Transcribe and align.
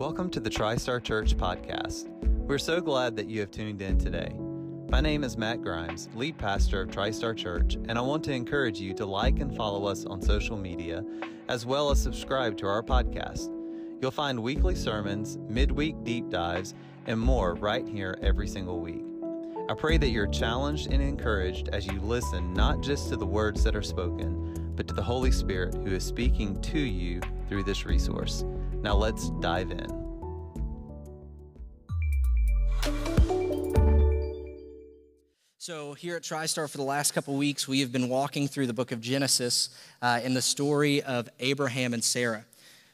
Welcome 0.00 0.30
to 0.30 0.40
the 0.40 0.48
TriStar 0.48 1.04
Church 1.04 1.36
podcast. 1.36 2.08
We're 2.46 2.56
so 2.56 2.80
glad 2.80 3.14
that 3.16 3.26
you 3.26 3.40
have 3.40 3.50
tuned 3.50 3.82
in 3.82 3.98
today. 3.98 4.34
My 4.88 5.02
name 5.02 5.22
is 5.22 5.36
Matt 5.36 5.60
Grimes, 5.60 6.08
lead 6.14 6.38
pastor 6.38 6.80
of 6.80 6.88
TriStar 6.88 7.36
Church, 7.36 7.74
and 7.86 7.98
I 7.98 8.00
want 8.00 8.24
to 8.24 8.32
encourage 8.32 8.80
you 8.80 8.94
to 8.94 9.04
like 9.04 9.40
and 9.40 9.54
follow 9.54 9.84
us 9.84 10.06
on 10.06 10.22
social 10.22 10.56
media, 10.56 11.04
as 11.48 11.66
well 11.66 11.90
as 11.90 12.00
subscribe 12.00 12.56
to 12.56 12.66
our 12.66 12.82
podcast. 12.82 13.54
You'll 14.00 14.10
find 14.10 14.42
weekly 14.42 14.74
sermons, 14.74 15.36
midweek 15.50 16.02
deep 16.02 16.30
dives, 16.30 16.72
and 17.04 17.20
more 17.20 17.52
right 17.56 17.86
here 17.86 18.16
every 18.22 18.48
single 18.48 18.80
week. 18.80 19.04
I 19.68 19.74
pray 19.74 19.98
that 19.98 20.08
you're 20.08 20.28
challenged 20.28 20.90
and 20.90 21.02
encouraged 21.02 21.68
as 21.74 21.86
you 21.86 22.00
listen 22.00 22.54
not 22.54 22.80
just 22.80 23.10
to 23.10 23.18
the 23.18 23.26
words 23.26 23.62
that 23.64 23.76
are 23.76 23.82
spoken, 23.82 24.72
but 24.76 24.88
to 24.88 24.94
the 24.94 25.02
Holy 25.02 25.30
Spirit 25.30 25.74
who 25.74 25.94
is 25.94 26.04
speaking 26.04 26.58
to 26.62 26.78
you 26.78 27.20
through 27.50 27.64
this 27.64 27.84
resource. 27.84 28.46
Now 28.82 28.96
let's 28.96 29.28
dive 29.40 29.70
in. 29.70 30.00
So, 35.58 35.92
here 35.92 36.16
at 36.16 36.22
TriStar 36.22 36.70
for 36.70 36.78
the 36.78 36.82
last 36.82 37.12
couple 37.12 37.36
weeks, 37.36 37.68
we 37.68 37.80
have 37.80 37.92
been 37.92 38.08
walking 38.08 38.48
through 38.48 38.66
the 38.66 38.72
book 38.72 38.92
of 38.92 39.02
Genesis 39.02 39.68
uh, 40.00 40.20
in 40.24 40.32
the 40.32 40.40
story 40.40 41.02
of 41.02 41.28
Abraham 41.38 41.92
and 41.92 42.02
Sarah. 42.02 42.46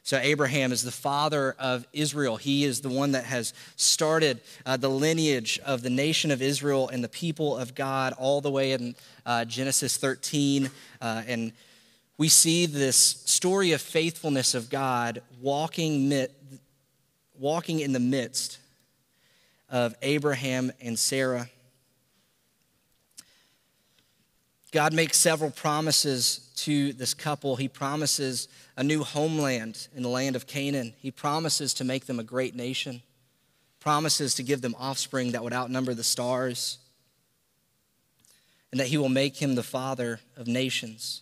So, 0.03 0.17
Abraham 0.17 0.73
is 0.73 0.83
the 0.83 0.91
father 0.91 1.55
of 1.57 1.87
Israel. 1.93 2.35
He 2.35 2.65
is 2.65 2.81
the 2.81 2.89
one 2.89 3.13
that 3.13 3.23
has 3.23 3.53
started 3.77 4.41
uh, 4.65 4.75
the 4.75 4.89
lineage 4.89 5.57
of 5.65 5.81
the 5.81 5.89
nation 5.89 6.29
of 6.29 6.41
Israel 6.41 6.89
and 6.89 7.01
the 7.01 7.09
people 7.09 7.55
of 7.55 7.73
God 7.73 8.13
all 8.17 8.41
the 8.41 8.51
way 8.51 8.73
in 8.73 8.93
uh, 9.25 9.45
Genesis 9.45 9.95
13. 9.95 10.69
Uh, 11.01 11.23
and 11.25 11.53
we 12.17 12.29
see 12.29 12.65
this 12.65 12.97
story 12.97 13.73
of 13.73 13.81
faithfulness 13.81 14.55
of 14.55 14.69
God 14.69 15.21
walking, 15.39 16.27
walking 17.37 17.79
in 17.79 17.93
the 17.93 17.99
midst 17.99 18.57
of 19.69 19.93
Abraham 20.01 20.71
and 20.81 20.97
Sarah. 20.97 21.49
God 24.71 24.93
makes 24.93 25.17
several 25.17 25.51
promises 25.51 26.51
to 26.57 26.91
this 26.93 27.13
couple. 27.13 27.55
He 27.55 27.67
promises 27.67 28.47
a 28.75 28.83
new 28.83 29.03
homeland 29.03 29.87
in 29.95 30.03
the 30.03 30.09
land 30.09 30.35
of 30.35 30.47
Canaan. 30.47 30.93
He 30.97 31.11
promises 31.11 31.73
to 31.75 31.83
make 31.83 32.05
them 32.05 32.19
a 32.19 32.23
great 32.23 32.55
nation, 32.55 33.01
promises 33.79 34.33
to 34.35 34.43
give 34.43 34.61
them 34.61 34.75
offspring 34.77 35.31
that 35.31 35.43
would 35.43 35.53
outnumber 35.53 35.93
the 35.93 36.03
stars, 36.03 36.79
and 38.71 38.79
that 38.79 38.87
He 38.87 38.97
will 38.97 39.09
make 39.09 39.37
him 39.37 39.55
the 39.55 39.63
father 39.63 40.19
of 40.35 40.47
nations. 40.47 41.21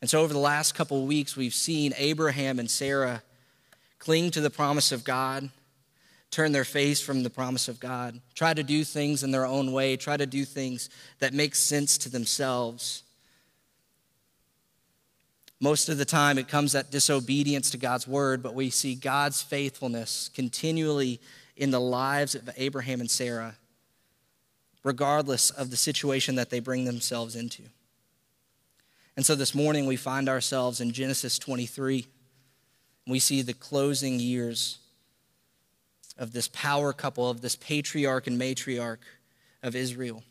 And 0.00 0.08
so, 0.08 0.22
over 0.22 0.32
the 0.32 0.38
last 0.38 0.74
couple 0.74 0.98
of 0.98 1.08
weeks, 1.08 1.36
we've 1.36 1.54
seen 1.54 1.92
Abraham 1.96 2.58
and 2.58 2.70
Sarah 2.70 3.22
cling 3.98 4.30
to 4.30 4.40
the 4.40 4.50
promise 4.50 4.92
of 4.92 5.04
God, 5.04 5.50
turn 6.30 6.52
their 6.52 6.64
face 6.64 7.00
from 7.02 7.22
the 7.22 7.30
promise 7.30 7.68
of 7.68 7.80
God, 7.80 8.20
try 8.34 8.54
to 8.54 8.62
do 8.62 8.82
things 8.82 9.22
in 9.22 9.30
their 9.30 9.44
own 9.44 9.72
way, 9.72 9.96
try 9.96 10.16
to 10.16 10.26
do 10.26 10.44
things 10.44 10.88
that 11.18 11.34
make 11.34 11.54
sense 11.54 11.98
to 11.98 12.08
themselves. 12.08 13.02
Most 15.60 15.90
of 15.90 15.98
the 15.98 16.06
time, 16.06 16.38
it 16.38 16.48
comes 16.48 16.74
at 16.74 16.90
disobedience 16.90 17.70
to 17.72 17.76
God's 17.76 18.08
word, 18.08 18.42
but 18.42 18.54
we 18.54 18.70
see 18.70 18.94
God's 18.94 19.42
faithfulness 19.42 20.30
continually 20.32 21.20
in 21.54 21.70
the 21.70 21.80
lives 21.80 22.34
of 22.34 22.48
Abraham 22.56 23.00
and 23.00 23.10
Sarah, 23.10 23.56
regardless 24.82 25.50
of 25.50 25.68
the 25.68 25.76
situation 25.76 26.36
that 26.36 26.48
they 26.48 26.60
bring 26.60 26.86
themselves 26.86 27.36
into. 27.36 27.64
And 29.16 29.26
so 29.26 29.34
this 29.34 29.54
morning 29.54 29.86
we 29.86 29.96
find 29.96 30.28
ourselves 30.28 30.80
in 30.80 30.92
Genesis 30.92 31.38
23. 31.38 32.06
We 33.06 33.18
see 33.18 33.42
the 33.42 33.52
closing 33.52 34.20
years 34.20 34.78
of 36.16 36.32
this 36.32 36.48
power 36.48 36.92
couple, 36.92 37.28
of 37.28 37.40
this 37.40 37.56
patriarch 37.56 38.26
and 38.26 38.40
matriarch 38.40 38.98
of 39.62 39.74
Israel. 39.74 40.22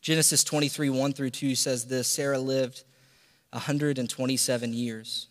Genesis 0.00 0.42
23, 0.42 0.90
1 0.90 1.12
through 1.12 1.30
2 1.30 1.54
says 1.54 1.86
this 1.86 2.08
Sarah 2.08 2.38
lived 2.38 2.82
127 3.50 4.72
years, 4.72 5.28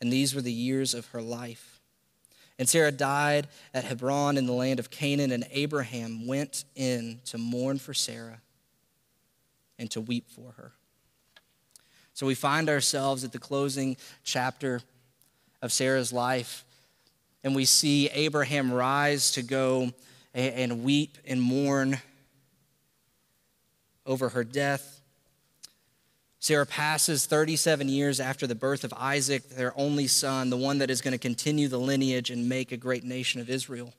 and 0.00 0.12
these 0.12 0.34
were 0.34 0.42
the 0.42 0.52
years 0.52 0.92
of 0.92 1.06
her 1.08 1.22
life. 1.22 1.80
And 2.58 2.68
Sarah 2.68 2.92
died 2.92 3.48
at 3.72 3.84
Hebron 3.84 4.36
in 4.36 4.46
the 4.46 4.52
land 4.52 4.78
of 4.78 4.90
Canaan, 4.90 5.32
and 5.32 5.46
Abraham 5.50 6.26
went 6.26 6.64
in 6.76 7.20
to 7.26 7.38
mourn 7.38 7.78
for 7.78 7.94
Sarah 7.94 8.40
and 9.78 9.90
to 9.92 10.00
weep 10.00 10.28
for 10.30 10.52
her. 10.52 10.72
So 12.14 12.26
we 12.26 12.34
find 12.34 12.68
ourselves 12.68 13.24
at 13.24 13.32
the 13.32 13.38
closing 13.38 13.96
chapter 14.22 14.80
of 15.60 15.72
Sarah's 15.72 16.12
life, 16.12 16.64
and 17.42 17.54
we 17.54 17.64
see 17.64 18.08
Abraham 18.10 18.72
rise 18.72 19.32
to 19.32 19.42
go 19.42 19.90
and 20.32 20.84
weep 20.84 21.18
and 21.26 21.42
mourn 21.42 21.98
over 24.06 24.30
her 24.30 24.44
death. 24.44 25.00
Sarah 26.38 26.66
passes 26.66 27.26
37 27.26 27.88
years 27.88 28.20
after 28.20 28.46
the 28.46 28.54
birth 28.54 28.84
of 28.84 28.92
Isaac, 28.92 29.48
their 29.48 29.72
only 29.76 30.06
son, 30.06 30.50
the 30.50 30.56
one 30.56 30.78
that 30.78 30.90
is 30.90 31.00
going 31.00 31.12
to 31.12 31.18
continue 31.18 31.68
the 31.68 31.78
lineage 31.78 32.30
and 32.30 32.48
make 32.48 32.70
a 32.70 32.76
great 32.76 33.02
nation 33.02 33.40
of 33.40 33.48
Israel. 33.48 33.94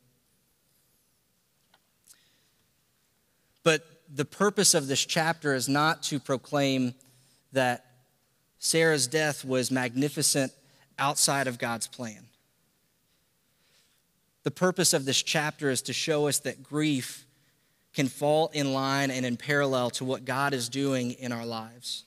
But 3.64 3.84
the 4.14 4.26
purpose 4.26 4.74
of 4.74 4.88
this 4.88 5.04
chapter 5.04 5.56
is 5.56 5.68
not 5.68 6.04
to 6.04 6.20
proclaim 6.20 6.94
that 7.52 7.85
Sarah's 8.66 9.06
death 9.06 9.46
was 9.46 9.70
magnificent 9.70 10.52
outside 10.98 11.46
of 11.46 11.60
God's 11.60 11.86
plan. 11.86 12.26
The 14.42 14.50
purpose 14.50 14.92
of 14.92 15.06
this 15.06 15.22
chapter 15.22 15.70
is 15.70 15.84
to 15.84 15.94
show 15.94 16.28
us 16.28 16.40
that 16.40 16.64
grief 16.64 17.28
can 17.94 18.08
fall 18.08 18.50
in 18.54 18.74
line 18.74 19.12
and 19.12 19.24
in 19.24 19.38
parallel 19.38 19.92
to 19.92 20.04
what 20.04 20.26
God 20.26 20.52
is 20.56 20.68
doing 20.68 21.12
in 21.12 21.32
our 21.32 21.46
lives. 21.46 22.06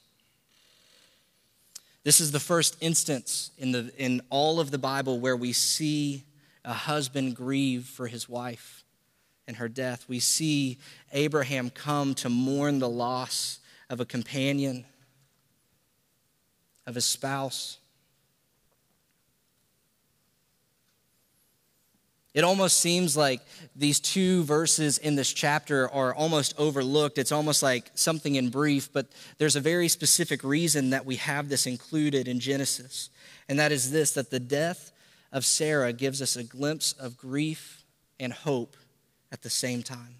This 2.02 2.18
is 2.18 2.32
the 2.32 2.40
first 2.40 2.76
instance 2.80 3.52
in, 3.56 3.70
the, 3.70 3.92
in 3.96 4.20
all 4.28 4.58
of 4.58 4.72
the 4.72 4.78
Bible 4.78 5.20
where 5.20 5.36
we 5.36 5.52
see 5.52 6.24
a 6.64 6.72
husband 6.72 7.36
grieve 7.36 7.84
for 7.84 8.08
his 8.08 8.28
wife 8.28 8.82
and 9.46 9.58
her 9.58 9.68
death. 9.68 10.06
We 10.08 10.18
see 10.18 10.78
Abraham 11.12 11.70
come 11.70 12.14
to 12.16 12.28
mourn 12.28 12.80
the 12.80 12.88
loss 12.88 13.60
of 13.88 14.00
a 14.00 14.04
companion 14.04 14.86
of 16.88 16.94
his 16.94 17.04
spouse. 17.04 17.78
It 22.32 22.44
almost 22.44 22.80
seems 22.80 23.16
like 23.16 23.40
these 23.76 24.00
two 24.00 24.42
verses 24.44 24.96
in 24.96 25.14
this 25.14 25.32
chapter 25.32 25.90
are 25.90 26.14
almost 26.14 26.54
overlooked. 26.56 27.18
It's 27.18 27.32
almost 27.32 27.62
like 27.62 27.90
something 27.94 28.36
in 28.36 28.48
brief, 28.48 28.90
but 28.92 29.06
there's 29.36 29.56
a 29.56 29.60
very 29.60 29.88
specific 29.88 30.42
reason 30.42 30.90
that 30.90 31.04
we 31.04 31.16
have 31.16 31.48
this 31.48 31.66
included 31.66 32.26
in 32.26 32.40
Genesis. 32.40 33.10
And 33.48 33.58
that 33.58 33.70
is 33.70 33.90
this 33.90 34.12
that 34.12 34.30
the 34.30 34.40
death 34.40 34.92
of 35.30 35.44
Sarah 35.44 35.92
gives 35.92 36.22
us 36.22 36.36
a 36.36 36.44
glimpse 36.44 36.92
of 36.94 37.18
grief 37.18 37.84
and 38.18 38.32
hope 38.32 38.76
at 39.30 39.42
the 39.42 39.50
same 39.50 39.82
time. 39.82 40.14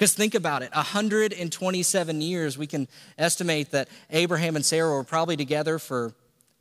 Because 0.00 0.14
think 0.14 0.34
about 0.34 0.62
it 0.62 0.74
127 0.74 2.20
years, 2.22 2.56
we 2.56 2.66
can 2.66 2.88
estimate 3.18 3.72
that 3.72 3.86
Abraham 4.08 4.56
and 4.56 4.64
Sarah 4.64 4.94
were 4.94 5.04
probably 5.04 5.36
together 5.36 5.78
for 5.78 6.14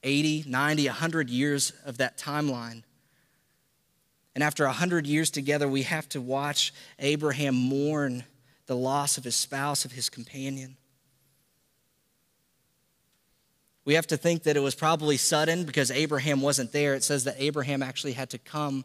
80, 0.03 0.43
90, 0.45 0.87
100 0.87 1.29
years 1.29 1.71
of 1.85 1.99
that 1.99 2.17
timeline. 2.17 2.83
And 4.35 4.43
after 4.43 4.65
100 4.65 5.07
years 5.07 5.31
together, 5.31 5.69
we 5.69 5.83
have 5.83 6.09
to 6.09 6.19
watch 6.19 6.73
Abraham 6.99 7.55
mourn 7.55 8.25
the 8.65 8.75
loss 8.75 9.17
of 9.17 9.23
his 9.23 9.37
spouse, 9.37 9.85
of 9.85 9.93
his 9.93 10.09
companion. 10.09 10.75
We 13.85 13.93
have 13.93 14.07
to 14.07 14.17
think 14.17 14.43
that 14.43 14.57
it 14.57 14.61
was 14.61 14.75
probably 14.75 15.15
sudden 15.15 15.63
because 15.63 15.91
Abraham 15.91 16.41
wasn't 16.41 16.73
there. 16.73 16.93
It 16.93 17.05
says 17.05 17.23
that 17.23 17.35
Abraham 17.37 17.83
actually 17.83 18.13
had 18.13 18.31
to 18.31 18.37
come 18.37 18.83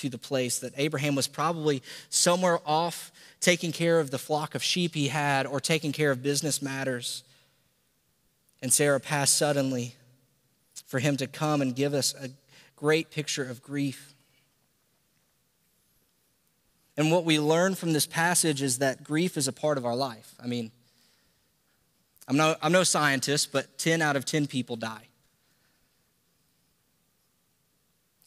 to 0.00 0.08
the 0.08 0.18
place, 0.18 0.58
that 0.58 0.72
Abraham 0.76 1.14
was 1.14 1.26
probably 1.26 1.82
somewhere 2.08 2.60
off 2.66 3.12
taking 3.40 3.72
care 3.72 4.00
of 4.00 4.10
the 4.10 4.18
flock 4.18 4.54
of 4.54 4.62
sheep 4.62 4.94
he 4.94 5.08
had 5.08 5.46
or 5.46 5.60
taking 5.60 5.92
care 5.92 6.10
of 6.10 6.22
business 6.22 6.60
matters. 6.60 7.22
And 8.62 8.72
Sarah 8.72 9.00
passed 9.00 9.36
suddenly 9.36 9.94
for 10.86 10.98
him 10.98 11.16
to 11.18 11.26
come 11.26 11.62
and 11.62 11.74
give 11.74 11.94
us 11.94 12.14
a 12.14 12.30
great 12.76 13.10
picture 13.10 13.44
of 13.44 13.62
grief. 13.62 14.14
And 16.96 17.10
what 17.10 17.24
we 17.24 17.38
learn 17.38 17.74
from 17.74 17.92
this 17.92 18.06
passage 18.06 18.60
is 18.60 18.78
that 18.78 19.04
grief 19.04 19.36
is 19.36 19.48
a 19.48 19.52
part 19.52 19.78
of 19.78 19.86
our 19.86 19.96
life. 19.96 20.34
I 20.42 20.46
mean, 20.46 20.70
I'm 22.28 22.36
no, 22.36 22.56
I'm 22.62 22.72
no 22.72 22.84
scientist, 22.84 23.52
but 23.52 23.78
10 23.78 24.02
out 24.02 24.16
of 24.16 24.24
10 24.24 24.46
people 24.46 24.76
die. 24.76 25.09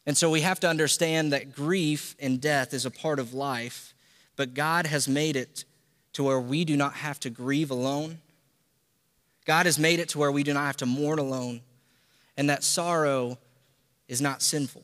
And 0.05 0.17
so 0.17 0.29
we 0.29 0.41
have 0.41 0.59
to 0.61 0.69
understand 0.69 1.31
that 1.31 1.55
grief 1.55 2.15
and 2.19 2.41
death 2.41 2.73
is 2.73 2.85
a 2.85 2.91
part 2.91 3.19
of 3.19 3.33
life 3.33 3.93
but 4.35 4.53
God 4.53 4.87
has 4.87 5.07
made 5.07 5.35
it 5.35 5.65
to 6.13 6.23
where 6.23 6.39
we 6.39 6.65
do 6.65 6.75
not 6.75 6.93
have 6.95 7.19
to 7.21 7.29
grieve 7.29 7.71
alone. 7.71 8.19
God 9.45 9.65
has 9.65 9.77
made 9.77 9.99
it 9.99 10.09
to 10.09 10.19
where 10.19 10.31
we 10.31 10.43
do 10.43 10.53
not 10.53 10.65
have 10.65 10.77
to 10.77 10.85
mourn 10.85 11.19
alone. 11.19 11.61
And 12.37 12.49
that 12.49 12.63
sorrow 12.63 13.37
is 14.07 14.21
not 14.21 14.41
sinful. 14.41 14.83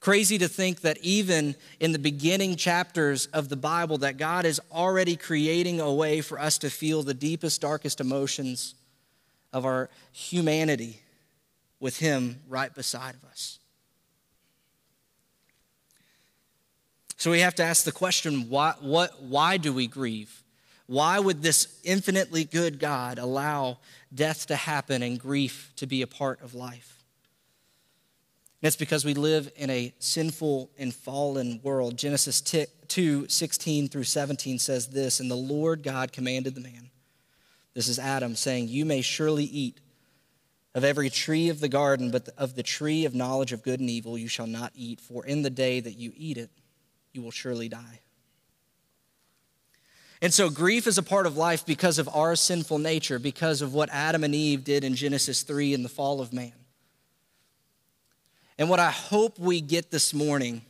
Crazy 0.00 0.36
to 0.36 0.48
think 0.48 0.82
that 0.82 0.98
even 0.98 1.54
in 1.80 1.92
the 1.92 1.98
beginning 1.98 2.56
chapters 2.56 3.26
of 3.26 3.48
the 3.48 3.56
Bible 3.56 3.98
that 3.98 4.18
God 4.18 4.44
is 4.44 4.60
already 4.70 5.16
creating 5.16 5.80
a 5.80 5.92
way 5.92 6.20
for 6.20 6.38
us 6.38 6.58
to 6.58 6.68
feel 6.68 7.02
the 7.02 7.14
deepest 7.14 7.62
darkest 7.62 8.00
emotions 8.00 8.74
of 9.50 9.64
our 9.64 9.88
humanity 10.12 11.00
with 11.84 11.98
him 11.98 12.40
right 12.48 12.74
beside 12.74 13.14
of 13.14 13.22
us. 13.24 13.58
So 17.18 17.30
we 17.30 17.40
have 17.40 17.54
to 17.56 17.62
ask 17.62 17.84
the 17.84 17.92
question 17.92 18.48
why, 18.48 18.72
what, 18.80 19.22
why 19.22 19.58
do 19.58 19.70
we 19.70 19.86
grieve? 19.86 20.42
Why 20.86 21.18
would 21.18 21.42
this 21.42 21.78
infinitely 21.84 22.44
good 22.44 22.78
God 22.78 23.18
allow 23.18 23.80
death 24.14 24.46
to 24.46 24.56
happen 24.56 25.02
and 25.02 25.20
grief 25.20 25.74
to 25.76 25.86
be 25.86 26.00
a 26.00 26.06
part 26.06 26.40
of 26.40 26.54
life? 26.54 27.04
And 28.62 28.68
it's 28.68 28.76
because 28.76 29.04
we 29.04 29.12
live 29.12 29.52
in 29.54 29.68
a 29.68 29.92
sinful 29.98 30.70
and 30.78 30.94
fallen 30.94 31.60
world. 31.62 31.98
Genesis 31.98 32.40
2 32.40 33.28
16 33.28 33.88
through 33.88 34.04
17 34.04 34.58
says 34.58 34.86
this 34.88 35.20
And 35.20 35.30
the 35.30 35.34
Lord 35.34 35.82
God 35.82 36.12
commanded 36.12 36.54
the 36.54 36.62
man, 36.62 36.88
this 37.74 37.88
is 37.88 37.98
Adam, 37.98 38.36
saying, 38.36 38.68
You 38.68 38.86
may 38.86 39.02
surely 39.02 39.44
eat 39.44 39.80
of 40.74 40.84
every 40.84 41.08
tree 41.08 41.48
of 41.48 41.60
the 41.60 41.68
garden, 41.68 42.10
but 42.10 42.28
of 42.36 42.56
the 42.56 42.62
tree 42.62 43.04
of 43.04 43.14
knowledge 43.14 43.52
of 43.52 43.62
good 43.62 43.80
and 43.80 43.88
evil 43.88 44.18
you 44.18 44.28
shall 44.28 44.46
not 44.46 44.72
eat, 44.74 45.00
for 45.00 45.24
in 45.24 45.42
the 45.42 45.50
day 45.50 45.80
that 45.80 45.96
you 45.96 46.12
eat 46.16 46.36
it, 46.36 46.50
you 47.12 47.22
will 47.22 47.30
surely 47.30 47.68
die. 47.68 48.00
And 50.20 50.32
so 50.32 50.48
grief 50.48 50.86
is 50.86 50.98
a 50.98 51.02
part 51.02 51.26
of 51.26 51.36
life 51.36 51.66
because 51.66 51.98
of 51.98 52.08
our 52.14 52.34
sinful 52.34 52.78
nature, 52.78 53.18
because 53.18 53.62
of 53.62 53.74
what 53.74 53.90
Adam 53.90 54.24
and 54.24 54.34
Eve 54.34 54.64
did 54.64 54.82
in 54.82 54.94
Genesis 54.94 55.42
3 55.42 55.74
in 55.74 55.82
the 55.82 55.88
fall 55.88 56.20
of 56.20 56.32
man. 56.32 56.52
And 58.58 58.70
what 58.70 58.80
I 58.80 58.90
hope 58.90 59.38
we 59.38 59.60
get 59.60 59.90
this 59.90 60.14
morning 60.14 60.62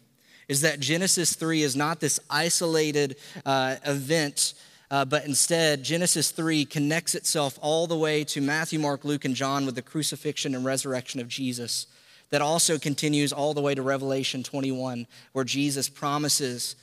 is 0.49 0.63
that 0.63 0.81
Genesis 0.81 1.35
3 1.35 1.63
is 1.63 1.77
not 1.77 2.01
this 2.01 2.19
isolated 2.29 3.17
uh, 3.47 3.77
event, 3.85 4.55
uh, 4.95 5.05
but 5.05 5.27
instead, 5.27 5.83
Genesis 5.83 6.31
3 6.31 6.65
connects 6.67 7.17
itself 7.17 7.59
all 7.61 7.89
the 7.89 7.97
way 7.97 8.23
to 8.23 8.41
Matthew, 8.41 8.79
Mark, 8.79 9.05
Luke, 9.05 9.25
and 9.25 9.35
John 9.35 9.67
with 9.67 9.75
the 9.75 9.83
crucifixion 9.83 10.55
and 10.55 10.65
resurrection 10.65 11.21
of 11.21 11.27
Jesus. 11.27 11.89
That 12.31 12.43
also 12.43 12.79
continues 12.79 13.33
all 13.33 13.55
the 13.55 13.61
way 13.61 13.75
to 13.75 13.83
Revelation 13.83 14.45
21, 14.45 15.09
where 15.33 15.45
Jesus 15.45 15.89
promises 15.89 16.77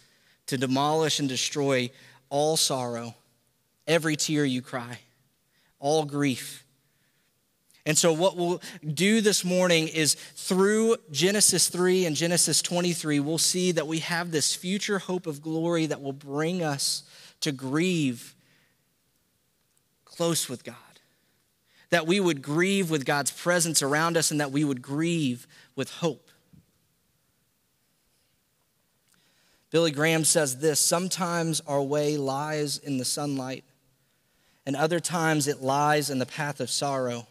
to 0.47 0.57
demolish 0.57 1.21
and 1.21 1.29
destroy 1.29 1.89
all 2.29 2.57
sorrow, 2.57 3.15
every 3.87 4.17
tear 4.17 4.43
you 4.43 4.61
cry, 4.61 4.99
all 5.79 6.03
grief. 6.03 6.65
And 7.85 7.97
so, 7.97 8.11
what 8.11 8.35
we'll 8.35 8.61
do 8.93 9.21
this 9.21 9.45
morning 9.45 9.87
is 9.87 10.15
through 10.15 10.97
Genesis 11.11 11.69
3 11.69 12.07
and 12.07 12.17
Genesis 12.17 12.61
23, 12.61 13.21
we'll 13.21 13.37
see 13.37 13.71
that 13.71 13.87
we 13.87 13.99
have 13.99 14.31
this 14.31 14.53
future 14.53 14.99
hope 14.99 15.27
of 15.27 15.41
glory 15.41 15.85
that 15.85 16.01
will 16.01 16.11
bring 16.11 16.61
us 16.61 17.03
to 17.41 17.51
grieve 17.51 18.35
close 20.05 20.47
with 20.47 20.63
God. 20.63 20.75
That 21.89 22.07
we 22.07 22.19
would 22.19 22.41
grieve 22.41 22.89
with 22.89 23.05
God's 23.05 23.31
presence 23.31 23.81
around 23.81 24.15
us 24.15 24.31
and 24.31 24.39
that 24.39 24.51
we 24.51 24.63
would 24.63 24.81
grieve 24.81 25.47
with 25.75 25.89
hope. 25.89 26.29
Billy 29.71 29.91
Graham 29.91 30.25
says 30.25 30.59
this 30.59 30.79
Sometimes 30.79 31.61
our 31.61 31.81
way 31.81 32.17
lies 32.17 32.77
in 32.77 32.97
the 32.97 33.05
sunlight, 33.05 33.63
and 34.65 34.75
other 34.75 34.99
times 34.99 35.47
it 35.47 35.61
lies 35.61 36.09
in 36.09 36.19
the 36.19 36.25
path 36.25 36.59
of 36.59 36.69
sorrow. 36.69 37.27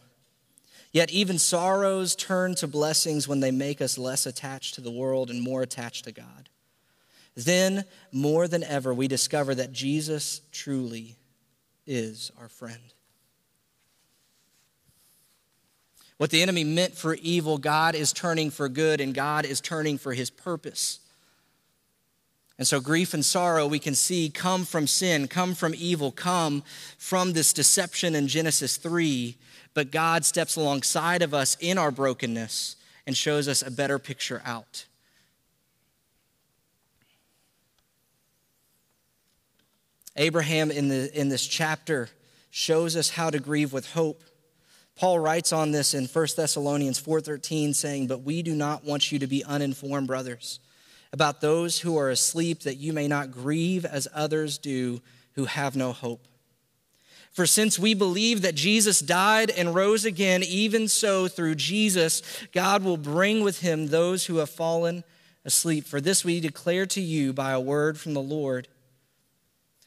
Yet 0.91 1.11
even 1.11 1.37
sorrows 1.37 2.15
turn 2.15 2.55
to 2.55 2.67
blessings 2.67 3.27
when 3.27 3.39
they 3.39 3.51
make 3.51 3.81
us 3.81 3.97
less 3.97 4.25
attached 4.25 4.75
to 4.75 4.81
the 4.81 4.91
world 4.91 5.29
and 5.29 5.41
more 5.41 5.61
attached 5.61 6.03
to 6.03 6.11
God. 6.11 6.49
Then, 7.35 7.85
more 8.11 8.47
than 8.47 8.63
ever, 8.63 8.93
we 8.93 9.07
discover 9.07 9.55
that 9.55 9.71
Jesus 9.71 10.41
truly 10.51 11.15
is 11.87 12.31
our 12.39 12.49
friend. 12.49 12.93
What 16.17 16.29
the 16.29 16.41
enemy 16.41 16.63
meant 16.63 16.93
for 16.93 17.15
evil, 17.15 17.57
God 17.57 17.95
is 17.95 18.13
turning 18.13 18.51
for 18.51 18.69
good, 18.69 19.01
and 19.01 19.13
God 19.13 19.45
is 19.45 19.59
turning 19.59 19.97
for 19.97 20.13
his 20.13 20.29
purpose. 20.29 20.99
And 22.59 22.67
so, 22.67 22.79
grief 22.79 23.15
and 23.15 23.25
sorrow 23.25 23.65
we 23.65 23.79
can 23.79 23.95
see 23.95 24.29
come 24.29 24.65
from 24.65 24.85
sin, 24.85 25.27
come 25.27 25.55
from 25.55 25.73
evil, 25.75 26.11
come 26.11 26.61
from 26.99 27.33
this 27.33 27.53
deception 27.53 28.13
in 28.13 28.27
Genesis 28.27 28.77
3. 28.77 29.35
But 29.73 29.89
God 29.89 30.23
steps 30.25 30.57
alongside 30.57 31.23
of 31.23 31.33
us 31.33 31.57
in 31.59 31.77
our 31.77 31.89
brokenness 31.89 32.75
and 33.07 33.17
shows 33.17 33.47
us 33.47 33.63
a 33.63 33.71
better 33.71 33.97
picture 33.97 34.43
out. 34.45 34.85
Abraham 40.15 40.71
in, 40.71 40.89
the, 40.89 41.19
in 41.19 41.29
this 41.29 41.45
chapter 41.45 42.09
shows 42.49 42.95
us 42.95 43.09
how 43.09 43.29
to 43.29 43.39
grieve 43.39 43.73
with 43.73 43.91
hope. 43.91 44.23
Paul 44.95 45.19
writes 45.19 45.53
on 45.53 45.71
this 45.71 45.93
in 45.93 46.05
1 46.05 46.27
Thessalonians 46.35 46.99
4:13 46.99 47.73
saying, 47.73 48.07
"But 48.07 48.23
we 48.23 48.43
do 48.43 48.53
not 48.53 48.83
want 48.83 49.11
you 49.11 49.19
to 49.19 49.27
be 49.27 49.43
uninformed, 49.43 50.07
brothers." 50.07 50.59
about 51.13 51.41
those 51.41 51.79
who 51.79 51.97
are 51.97 52.09
asleep, 52.09 52.61
that 52.61 52.77
you 52.77 52.93
may 52.93 53.07
not 53.07 53.31
grieve 53.31 53.85
as 53.85 54.07
others 54.13 54.57
do 54.57 55.01
who 55.33 55.45
have 55.45 55.75
no 55.75 55.91
hope. 55.91 56.27
For 57.31 57.45
since 57.45 57.79
we 57.79 57.93
believe 57.93 58.41
that 58.41 58.55
Jesus 58.55 58.99
died 58.99 59.49
and 59.49 59.73
rose 59.73 60.03
again, 60.03 60.43
even 60.43 60.87
so 60.87 61.27
through 61.27 61.55
Jesus, 61.55 62.21
God 62.51 62.83
will 62.83 62.97
bring 62.97 63.41
with 63.41 63.61
him 63.61 63.87
those 63.87 64.25
who 64.25 64.37
have 64.37 64.49
fallen 64.49 65.03
asleep. 65.45 65.85
For 65.85 66.01
this 66.01 66.25
we 66.25 66.39
declare 66.39 66.85
to 66.87 67.01
you 67.01 67.31
by 67.31 67.51
a 67.51 67.59
word 67.59 67.97
from 67.97 68.13
the 68.13 68.21
Lord 68.21 68.67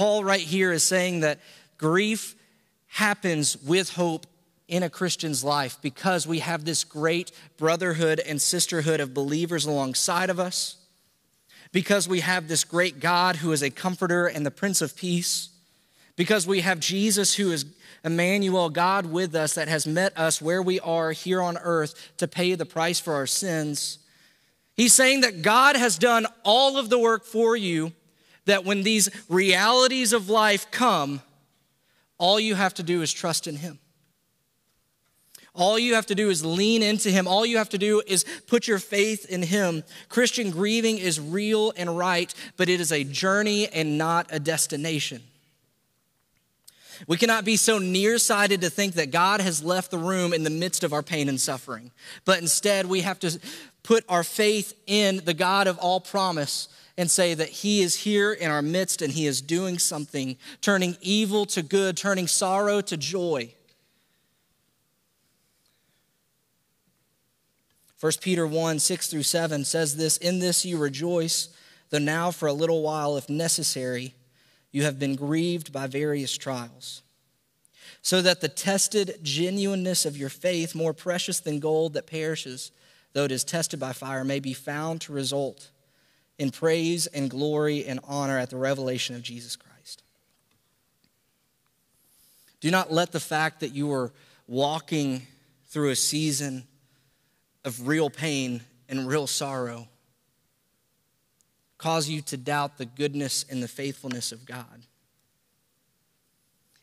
Paul, 0.00 0.24
right 0.24 0.40
here, 0.40 0.72
is 0.72 0.82
saying 0.82 1.20
that 1.20 1.40
grief 1.76 2.34
happens 2.86 3.58
with 3.58 3.90
hope 3.90 4.26
in 4.66 4.82
a 4.82 4.88
Christian's 4.88 5.44
life 5.44 5.76
because 5.82 6.26
we 6.26 6.38
have 6.38 6.64
this 6.64 6.84
great 6.84 7.32
brotherhood 7.58 8.18
and 8.18 8.40
sisterhood 8.40 9.00
of 9.00 9.12
believers 9.12 9.66
alongside 9.66 10.30
of 10.30 10.40
us, 10.40 10.78
because 11.70 12.08
we 12.08 12.20
have 12.20 12.48
this 12.48 12.64
great 12.64 12.98
God 12.98 13.36
who 13.36 13.52
is 13.52 13.62
a 13.62 13.68
comforter 13.68 14.26
and 14.26 14.46
the 14.46 14.50
Prince 14.50 14.80
of 14.80 14.96
Peace, 14.96 15.50
because 16.16 16.46
we 16.46 16.62
have 16.62 16.80
Jesus 16.80 17.34
who 17.34 17.52
is 17.52 17.66
Emmanuel, 18.02 18.70
God 18.70 19.04
with 19.04 19.34
us, 19.34 19.52
that 19.56 19.68
has 19.68 19.86
met 19.86 20.16
us 20.16 20.40
where 20.40 20.62
we 20.62 20.80
are 20.80 21.12
here 21.12 21.42
on 21.42 21.58
earth 21.58 22.12
to 22.16 22.26
pay 22.26 22.54
the 22.54 22.64
price 22.64 22.98
for 22.98 23.12
our 23.12 23.26
sins. 23.26 23.98
He's 24.74 24.94
saying 24.94 25.20
that 25.20 25.42
God 25.42 25.76
has 25.76 25.98
done 25.98 26.26
all 26.42 26.78
of 26.78 26.88
the 26.88 26.98
work 26.98 27.26
for 27.26 27.54
you, 27.54 27.92
that 28.50 28.64
when 28.64 28.82
these 28.82 29.08
realities 29.28 30.12
of 30.12 30.28
life 30.28 30.70
come, 30.70 31.22
all 32.18 32.40
you 32.40 32.56
have 32.56 32.74
to 32.74 32.82
do 32.82 33.00
is 33.00 33.12
trust 33.12 33.46
in 33.46 33.56
Him. 33.56 33.78
All 35.54 35.78
you 35.78 35.94
have 35.94 36.06
to 36.06 36.14
do 36.14 36.30
is 36.30 36.44
lean 36.44 36.82
into 36.82 37.10
Him. 37.10 37.26
All 37.26 37.46
you 37.46 37.58
have 37.58 37.68
to 37.70 37.78
do 37.78 38.02
is 38.06 38.24
put 38.46 38.66
your 38.66 38.78
faith 38.78 39.24
in 39.26 39.42
Him. 39.42 39.84
Christian 40.08 40.50
grieving 40.50 40.98
is 40.98 41.20
real 41.20 41.72
and 41.76 41.96
right, 41.96 42.34
but 42.56 42.68
it 42.68 42.80
is 42.80 42.92
a 42.92 43.04
journey 43.04 43.68
and 43.68 43.96
not 43.96 44.26
a 44.30 44.40
destination. 44.40 45.22
We 47.06 47.16
cannot 47.16 47.44
be 47.44 47.56
so 47.56 47.78
nearsighted 47.78 48.60
to 48.62 48.70
think 48.70 48.94
that 48.94 49.10
God 49.10 49.40
has 49.40 49.62
left 49.62 49.90
the 49.90 49.98
room 49.98 50.32
in 50.32 50.42
the 50.42 50.50
midst 50.50 50.84
of 50.84 50.92
our 50.92 51.02
pain 51.02 51.28
and 51.28 51.40
suffering, 51.40 51.92
but 52.24 52.40
instead 52.40 52.86
we 52.86 53.00
have 53.02 53.20
to 53.20 53.38
put 53.82 54.04
our 54.08 54.24
faith 54.24 54.74
in 54.86 55.22
the 55.24 55.34
God 55.34 55.66
of 55.66 55.78
all 55.78 56.00
promise 56.00 56.68
and 57.00 57.10
say 57.10 57.32
that 57.32 57.48
He 57.48 57.80
is 57.80 58.00
here 58.00 58.30
in 58.30 58.50
our 58.50 58.60
midst 58.60 59.00
and 59.00 59.10
He 59.10 59.26
is 59.26 59.40
doing 59.40 59.78
something, 59.78 60.36
turning 60.60 60.98
evil 61.00 61.46
to 61.46 61.62
good, 61.62 61.96
turning 61.96 62.26
sorrow 62.26 62.82
to 62.82 62.96
joy. 62.98 63.54
1 68.00 68.12
Peter 68.20 68.46
1 68.46 68.78
6 68.78 69.08
through 69.08 69.22
7 69.22 69.64
says 69.64 69.96
this 69.96 70.18
In 70.18 70.40
this 70.40 70.66
you 70.66 70.76
rejoice, 70.76 71.48
though 71.88 71.98
now 71.98 72.30
for 72.30 72.46
a 72.46 72.52
little 72.52 72.82
while, 72.82 73.16
if 73.16 73.30
necessary, 73.30 74.14
you 74.70 74.82
have 74.82 74.98
been 74.98 75.16
grieved 75.16 75.72
by 75.72 75.86
various 75.86 76.36
trials, 76.36 77.00
so 78.02 78.20
that 78.20 78.42
the 78.42 78.48
tested 78.48 79.20
genuineness 79.22 80.04
of 80.04 80.18
your 80.18 80.28
faith, 80.28 80.74
more 80.74 80.92
precious 80.92 81.40
than 81.40 81.60
gold 81.60 81.94
that 81.94 82.06
perishes, 82.06 82.72
though 83.14 83.24
it 83.24 83.32
is 83.32 83.42
tested 83.42 83.80
by 83.80 83.94
fire, 83.94 84.22
may 84.22 84.38
be 84.38 84.52
found 84.52 85.00
to 85.00 85.14
result 85.14 85.70
in 86.40 86.50
praise 86.50 87.06
and 87.06 87.28
glory 87.28 87.84
and 87.84 88.00
honor 88.02 88.38
at 88.38 88.48
the 88.48 88.56
revelation 88.56 89.14
of 89.14 89.22
Jesus 89.22 89.56
Christ. 89.56 90.02
Do 92.60 92.70
not 92.70 92.90
let 92.90 93.12
the 93.12 93.20
fact 93.20 93.60
that 93.60 93.74
you 93.74 93.92
are 93.92 94.10
walking 94.46 95.26
through 95.68 95.90
a 95.90 95.96
season 95.96 96.66
of 97.62 97.86
real 97.86 98.08
pain 98.08 98.62
and 98.88 99.06
real 99.06 99.26
sorrow 99.26 99.86
cause 101.76 102.08
you 102.08 102.22
to 102.22 102.38
doubt 102.38 102.78
the 102.78 102.86
goodness 102.86 103.44
and 103.50 103.62
the 103.62 103.68
faithfulness 103.68 104.32
of 104.32 104.46
God. 104.46 104.86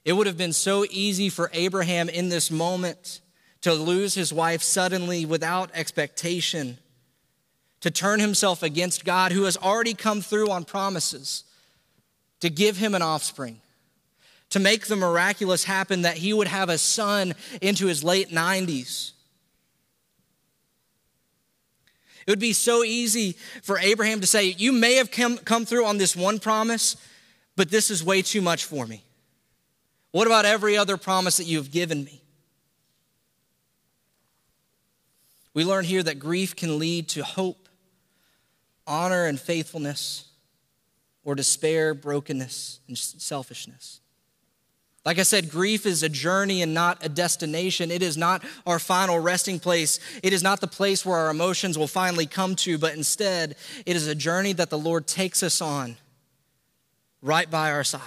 It 0.06 0.14
would 0.14 0.28
have 0.28 0.38
been 0.38 0.54
so 0.54 0.86
easy 0.92 1.30
for 1.30 1.50
Abraham 1.52 2.10
in 2.10 2.30
this 2.30 2.52
moment 2.52 3.22
to 3.62 3.74
lose 3.74 4.14
his 4.14 4.32
wife 4.32 4.62
suddenly 4.62 5.26
without 5.26 5.72
expectation, 5.74 6.78
to 7.82 7.92
turn 7.92 8.20
himself 8.20 8.64
against 8.64 9.06
God 9.06 9.32
who 9.32 9.44
has 9.44 9.58
already 9.58 9.94
come 9.94 10.22
through 10.22 10.50
on 10.50 10.66
promises 10.66 11.44
to 12.40 12.50
give 12.50 12.78
him 12.78 12.96
an 12.96 13.02
offspring, 13.02 13.60
to 14.50 14.60
make 14.60 14.88
the 14.88 14.96
miraculous 14.96 15.64
happen 15.64 16.04
that 16.04 16.18
he 16.18 16.34
would 16.34 16.48
have 16.48 16.70
a 16.70 16.78
son 16.78 17.34
into 17.62 17.88
his 17.88 18.04
late 18.04 18.30
90s. 18.30 19.12
It 22.26 22.32
would 22.32 22.40
be 22.40 22.54
so 22.54 22.84
easy 22.84 23.38
for 23.64 23.80
Abraham 23.80 24.20
to 24.20 24.28
say, 24.28 24.48
You 24.58 24.74
may 24.74 24.96
have 24.96 25.12
come, 25.12 25.38
come 25.38 25.66
through 25.66 25.86
on 25.86 25.98
this 25.98 26.16
one 26.16 26.40
promise, 26.40 26.98
but 27.56 27.72
this 27.72 27.90
is 27.90 28.04
way 28.04 28.22
too 28.22 28.42
much 28.42 28.66
for 28.66 28.86
me. 28.86 29.02
What 30.12 30.28
about 30.28 30.46
every 30.46 30.78
other 30.78 30.98
promise 30.98 31.38
that 31.38 31.46
you 31.46 31.58
have 31.58 31.72
given 31.72 32.04
me? 32.04 32.22
We 35.54 35.64
learn 35.64 35.86
here 35.86 36.04
that 36.04 36.20
grief 36.20 36.56
can 36.56 36.78
lead 36.80 37.10
to 37.10 37.24
hope, 37.24 37.67
honor, 38.88 39.26
and 39.26 39.40
faithfulness, 39.40 40.26
or 41.24 41.36
despair, 41.36 41.94
brokenness, 41.94 42.80
and 42.88 42.98
selfishness. 42.98 44.00
Like 45.06 45.20
I 45.20 45.24
said, 45.24 45.50
grief 45.50 45.86
is 45.86 46.04
a 46.04 46.10
journey 46.10 46.62
and 46.62 46.74
not 46.74 47.06
a 47.06 47.08
destination. 47.08 47.92
It 47.92 48.02
is 48.02 48.18
not 48.18 48.44
our 48.66 48.78
final 48.78 49.20
resting 49.20 49.58
place. 49.58 50.02
It 50.22 50.34
is 50.34 50.44
not 50.44 50.60
the 50.60 50.68
place 50.68 51.06
where 51.06 51.18
our 51.18 51.30
emotions 51.30 51.78
will 51.78 51.88
finally 51.88 52.26
come 52.26 52.58
to, 52.58 52.78
but 52.78 52.94
instead, 52.94 53.56
it 53.86 53.96
is 53.96 54.08
a 54.08 54.16
journey 54.16 54.52
that 54.52 54.70
the 54.70 54.78
Lord 54.78 55.08
takes 55.08 55.44
us 55.44 55.62
on 55.62 55.96
right 57.22 57.50
by 57.50 57.72
our 57.72 57.86
side. 57.86 58.02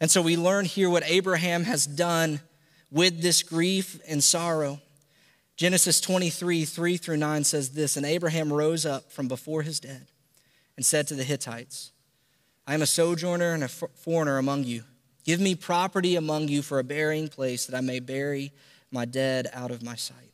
And 0.00 0.10
so 0.10 0.20
we 0.20 0.36
learn 0.36 0.64
here 0.64 0.90
what 0.90 1.04
Abraham 1.06 1.62
has 1.64 1.86
done 1.86 2.40
with 2.90 3.22
this 3.22 3.42
grief 3.44 4.00
and 4.08 4.24
sorrow. 4.24 4.80
Genesis 5.60 6.00
23, 6.00 6.64
3 6.64 6.96
through 6.96 7.18
9 7.18 7.44
says 7.44 7.72
this 7.72 7.98
And 7.98 8.06
Abraham 8.06 8.50
rose 8.50 8.86
up 8.86 9.12
from 9.12 9.28
before 9.28 9.60
his 9.60 9.78
dead 9.78 10.06
and 10.74 10.86
said 10.86 11.06
to 11.08 11.14
the 11.14 11.22
Hittites, 11.22 11.92
I 12.66 12.72
am 12.72 12.80
a 12.80 12.86
sojourner 12.86 13.52
and 13.52 13.64
a 13.64 13.68
foreigner 13.68 14.38
among 14.38 14.64
you. 14.64 14.84
Give 15.22 15.38
me 15.38 15.54
property 15.54 16.16
among 16.16 16.48
you 16.48 16.62
for 16.62 16.78
a 16.78 16.82
burying 16.82 17.28
place 17.28 17.66
that 17.66 17.76
I 17.76 17.82
may 17.82 18.00
bury 18.00 18.52
my 18.90 19.04
dead 19.04 19.48
out 19.52 19.70
of 19.70 19.82
my 19.82 19.96
sight. 19.96 20.32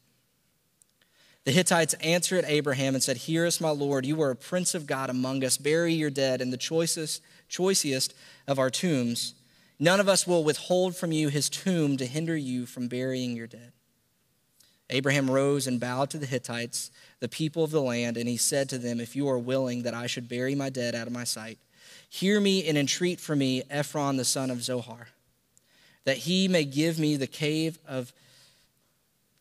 The 1.42 1.50
Hittites 1.50 1.94
answered 1.94 2.44
Abraham 2.46 2.94
and 2.94 3.02
said, 3.02 3.16
Hear 3.16 3.46
us, 3.46 3.60
my 3.60 3.70
Lord. 3.70 4.06
You 4.06 4.22
are 4.22 4.30
a 4.30 4.36
prince 4.36 4.76
of 4.76 4.86
God 4.86 5.10
among 5.10 5.42
us. 5.42 5.56
Bury 5.56 5.94
your 5.94 6.10
dead 6.10 6.40
in 6.40 6.50
the 6.50 6.56
choicest, 6.56 7.20
choicest 7.48 8.14
of 8.46 8.60
our 8.60 8.70
tombs 8.70 9.34
None 9.78 10.00
of 10.00 10.08
us 10.08 10.26
will 10.26 10.42
withhold 10.42 10.96
from 10.96 11.12
you 11.12 11.28
his 11.28 11.48
tomb 11.48 11.96
to 11.98 12.06
hinder 12.06 12.36
you 12.36 12.66
from 12.66 12.88
burying 12.88 13.36
your 13.36 13.46
dead. 13.46 13.72
Abraham 14.90 15.30
rose 15.30 15.66
and 15.66 15.80
bowed 15.80 16.10
to 16.10 16.18
the 16.18 16.26
Hittites, 16.26 16.90
the 17.20 17.28
people 17.28 17.64
of 17.64 17.70
the 17.70 17.82
land, 17.82 18.16
and 18.16 18.28
he 18.28 18.36
said 18.36 18.68
to 18.68 18.78
them, 18.78 19.00
If 19.00 19.16
you 19.16 19.28
are 19.28 19.38
willing 19.38 19.82
that 19.82 19.94
I 19.94 20.06
should 20.06 20.28
bury 20.28 20.54
my 20.54 20.70
dead 20.70 20.94
out 20.94 21.06
of 21.06 21.12
my 21.12 21.24
sight, 21.24 21.58
hear 22.08 22.40
me 22.40 22.66
and 22.68 22.78
entreat 22.78 23.20
for 23.20 23.34
me 23.34 23.62
Ephron 23.68 24.16
the 24.16 24.24
son 24.24 24.50
of 24.50 24.62
Zohar, 24.62 25.08
that 26.04 26.18
he 26.18 26.46
may 26.46 26.64
give 26.64 26.98
me 26.98 27.16
the 27.16 27.26
cave 27.26 27.78
of 27.86 28.12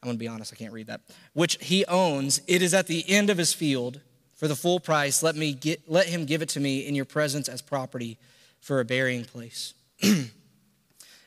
I'm 0.06 0.10
going 0.10 0.18
to 0.18 0.20
be 0.20 0.28
honest, 0.28 0.54
I 0.54 0.56
can't 0.56 0.72
read 0.72 0.86
that. 0.86 1.02
Which 1.34 1.58
he 1.60 1.84
owns. 1.88 2.40
It 2.46 2.62
is 2.62 2.76
at 2.76 2.86
the 2.86 3.04
end 3.10 3.32
of 3.32 3.40
his 3.40 3.54
field. 3.54 4.02
For 4.36 4.48
the 4.48 4.56
full 4.56 4.80
price, 4.80 5.24
let, 5.24 5.36
me 5.36 5.54
get, 5.54 5.90
let 5.90 6.06
him 6.06 6.26
give 6.26 6.44
it 6.44 6.50
to 6.50 6.60
me 6.60 6.86
in 6.86 6.94
your 6.94 7.06
presence 7.06 7.50
as 7.50 7.64
property 7.64 8.20
for 8.60 8.80
a 8.80 8.86
burying 8.86 9.26
place. 9.26 9.74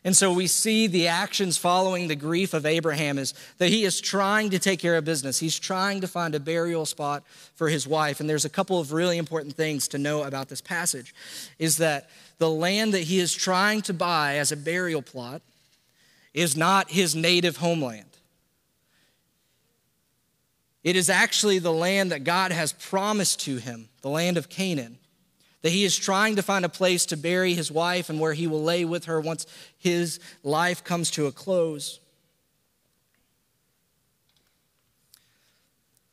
and 0.08 0.16
so 0.16 0.32
we 0.32 0.46
see 0.46 0.86
the 0.86 1.08
actions 1.08 1.58
following 1.58 2.08
the 2.08 2.16
grief 2.16 2.54
of 2.54 2.64
Abraham 2.64 3.18
is 3.18 3.34
that 3.58 3.68
he 3.68 3.84
is 3.84 4.00
trying 4.00 4.48
to 4.48 4.58
take 4.58 4.80
care 4.80 4.96
of 4.96 5.04
business. 5.04 5.38
He's 5.38 5.58
trying 5.58 6.00
to 6.00 6.08
find 6.08 6.34
a 6.34 6.40
burial 6.40 6.86
spot 6.86 7.24
for 7.54 7.68
his 7.68 7.86
wife. 7.86 8.18
And 8.18 8.26
there's 8.26 8.46
a 8.46 8.48
couple 8.48 8.80
of 8.80 8.94
really 8.94 9.18
important 9.18 9.54
things 9.54 9.86
to 9.88 9.98
know 9.98 10.22
about 10.22 10.48
this 10.48 10.62
passage 10.62 11.14
is 11.58 11.76
that 11.76 12.08
the 12.38 12.48
land 12.48 12.94
that 12.94 13.02
he 13.02 13.18
is 13.18 13.34
trying 13.34 13.82
to 13.82 13.92
buy 13.92 14.36
as 14.36 14.50
a 14.50 14.56
burial 14.56 15.02
plot 15.02 15.42
is 16.32 16.56
not 16.56 16.90
his 16.90 17.14
native 17.14 17.58
homeland. 17.58 18.08
It 20.82 20.96
is 20.96 21.10
actually 21.10 21.58
the 21.58 21.70
land 21.70 22.12
that 22.12 22.24
God 22.24 22.50
has 22.50 22.72
promised 22.72 23.40
to 23.40 23.58
him, 23.58 23.90
the 24.00 24.08
land 24.08 24.38
of 24.38 24.48
Canaan 24.48 24.96
that 25.62 25.70
he 25.70 25.84
is 25.84 25.96
trying 25.96 26.36
to 26.36 26.42
find 26.42 26.64
a 26.64 26.68
place 26.68 27.06
to 27.06 27.16
bury 27.16 27.54
his 27.54 27.70
wife 27.70 28.10
and 28.10 28.20
where 28.20 28.32
he 28.32 28.46
will 28.46 28.62
lay 28.62 28.84
with 28.84 29.06
her 29.06 29.20
once 29.20 29.46
his 29.76 30.20
life 30.42 30.84
comes 30.84 31.10
to 31.12 31.26
a 31.26 31.32
close. 31.32 31.98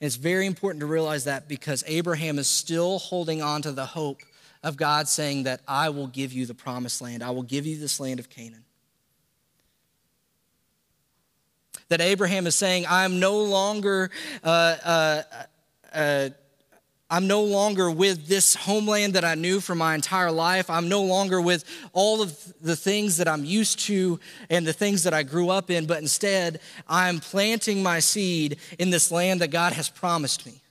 And 0.02 0.08
it's 0.08 0.16
very 0.16 0.46
important 0.46 0.82
to 0.82 0.88
realize 0.88 1.25
that 1.25 1.48
because 1.48 1.84
Abraham 1.88 2.40
is 2.40 2.48
still 2.48 3.00
holding 3.00 3.42
on 3.42 3.62
to 3.62 3.72
the 3.72 3.86
hope 3.86 4.22
of 4.64 4.78
God 4.78 5.08
saying 5.08 5.44
that 5.44 5.62
I 5.68 5.90
will 5.90 6.08
give 6.08 6.34
you 6.34 6.46
the 6.46 6.56
promised 6.56 7.02
land, 7.02 7.24
I 7.24 7.30
will 7.30 7.44
give 7.44 7.66
you 7.66 7.78
this 7.78 8.00
land 8.00 8.20
of 8.20 8.30
Canaan. 8.30 8.64
That 11.90 12.02
Abraham 12.02 12.48
is 12.48 12.56
saying, 12.56 12.86
I'm 12.90 13.20
no 13.20 13.44
longer. 13.44 14.10
Uh, 14.44 14.75
uh, 14.84 15.24
uh, 15.94 16.30
I'm 17.10 17.28
no 17.28 17.44
longer 17.44 17.92
with 17.92 18.28
this 18.28 18.56
homeland 18.56 19.14
that 19.14 19.24
I 19.24 19.36
knew 19.36 19.60
for 19.60 19.76
my 19.76 19.94
entire 19.94 20.32
life. 20.32 20.72
I'm 20.72 20.90
no 20.90 21.04
longer 21.04 21.40
with 21.40 21.64
all 21.94 22.22
of 22.22 22.54
the 22.62 22.76
things 22.76 23.18
that 23.18 23.28
I'm 23.28 23.46
used 23.46 23.80
to 23.82 24.20
and 24.50 24.66
the 24.66 24.74
things 24.74 25.04
that 25.04 25.14
I 25.14 25.22
grew 25.22 25.50
up 25.50 25.70
in, 25.70 25.86
but 25.86 26.00
instead, 26.00 26.60
I'm 26.88 27.20
planting 27.20 27.84
my 27.84 28.00
seed 28.00 28.58
in 28.80 28.90
this 28.90 29.12
land 29.12 29.42
that 29.42 29.52
God 29.52 29.74
has 29.74 29.88
promised 29.88 30.48
me. 30.48 30.62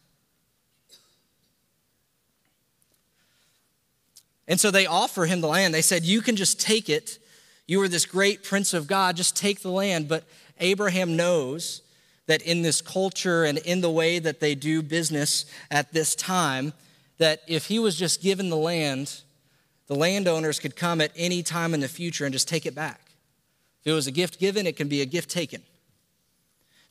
And 4.49 4.59
so 4.59 4.71
they 4.71 4.87
offer 4.87 5.27
him 5.27 5.41
the 5.41 5.49
land. 5.49 5.73
They 5.73 5.83
said, 5.83 6.05
You 6.05 6.21
can 6.21 6.37
just 6.37 6.61
take 6.61 6.89
it. 6.89 7.19
You 7.67 7.81
are 7.81 7.89
this 7.89 8.07
great 8.07 8.43
prince 8.43 8.75
of 8.75 8.87
God, 8.87 9.17
just 9.17 9.37
take 9.37 9.61
the 9.61 9.71
land. 9.71 10.09
But 10.09 10.25
Abraham 10.59 11.17
knows 11.17 11.81
that 12.27 12.43
in 12.43 12.63
this 12.63 12.81
culture 12.81 13.45
and 13.45 13.59
in 13.59 13.81
the 13.81 13.91
way 13.91 14.19
that 14.19 14.41
they 14.41 14.55
do 14.55 14.83
business 14.83 15.45
at 15.71 15.93
this 15.93 16.15
time, 16.15 16.73
that 17.19 17.43
if 17.47 17.67
he 17.67 17.79
was 17.79 17.97
just 17.97 18.23
given 18.23 18.49
the 18.49 18.57
land, 18.57 19.23
the 19.87 19.95
landowners 19.95 20.59
could 20.59 20.77
come 20.77 21.01
at 21.01 21.13
any 21.17 21.43
time 21.43 21.75
in 21.75 21.81
the 21.81 21.89
future 21.89 22.25
and 22.25 22.33
just 22.33 22.49
take 22.49 22.67
it 22.67 22.75
back. 22.75 23.01
If 23.83 23.89
it 23.89 23.93
was 23.93 24.07
a 24.07 24.13
gift 24.13 24.39
given, 24.39 24.67
it 24.67 24.77
can 24.77 24.89
be 24.89 25.03
a 25.03 25.07
gift 25.07 25.29
taken. 25.29 25.63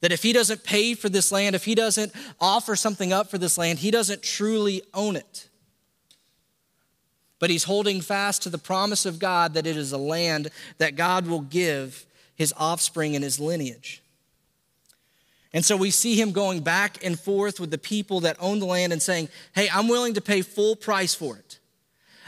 That 0.02 0.12
if 0.12 0.22
he 0.22 0.34
doesn't 0.34 0.64
pay 0.64 0.94
for 0.94 1.10
this 1.10 1.32
land, 1.32 1.56
if 1.56 1.66
he 1.66 1.76
doesn't 1.76 2.14
offer 2.40 2.76
something 2.76 3.12
up 3.12 3.32
for 3.32 3.38
this 3.38 3.58
land, 3.58 3.80
he 3.80 3.90
doesn't 3.90 4.22
truly 4.22 4.84
own 4.94 5.16
it. 5.16 5.48
But 7.40 7.50
he's 7.50 7.64
holding 7.64 8.02
fast 8.02 8.44
to 8.44 8.50
the 8.50 8.58
promise 8.58 9.06
of 9.06 9.18
God 9.18 9.56
that 9.56 9.66
it 9.66 9.76
is 9.76 9.92
a 9.92 9.98
land 9.98 10.50
that 10.78 10.96
God 10.96 11.26
will 11.26 11.42
give 11.42 12.06
his 12.36 12.54
offspring 12.58 13.16
and 13.16 13.24
his 13.24 13.40
lineage. 13.40 14.03
And 15.54 15.64
so 15.64 15.78
we 15.78 15.92
see 15.92 16.20
him 16.20 16.32
going 16.32 16.62
back 16.62 17.04
and 17.04 17.20
forth 17.20 17.60
with 17.60 17.70
the 17.70 17.78
people 17.78 18.22
that 18.22 18.38
own 18.40 18.60
the 18.60 18.66
land 18.66 18.92
and 18.92 19.02
saying, 19.02 19.30
Hey, 19.54 19.70
I'm 19.72 19.88
willing 19.88 20.16
to 20.16 20.22
pay 20.22 20.42
full 20.42 20.76
price 20.76 21.14
for 21.14 21.38
it. 21.38 21.60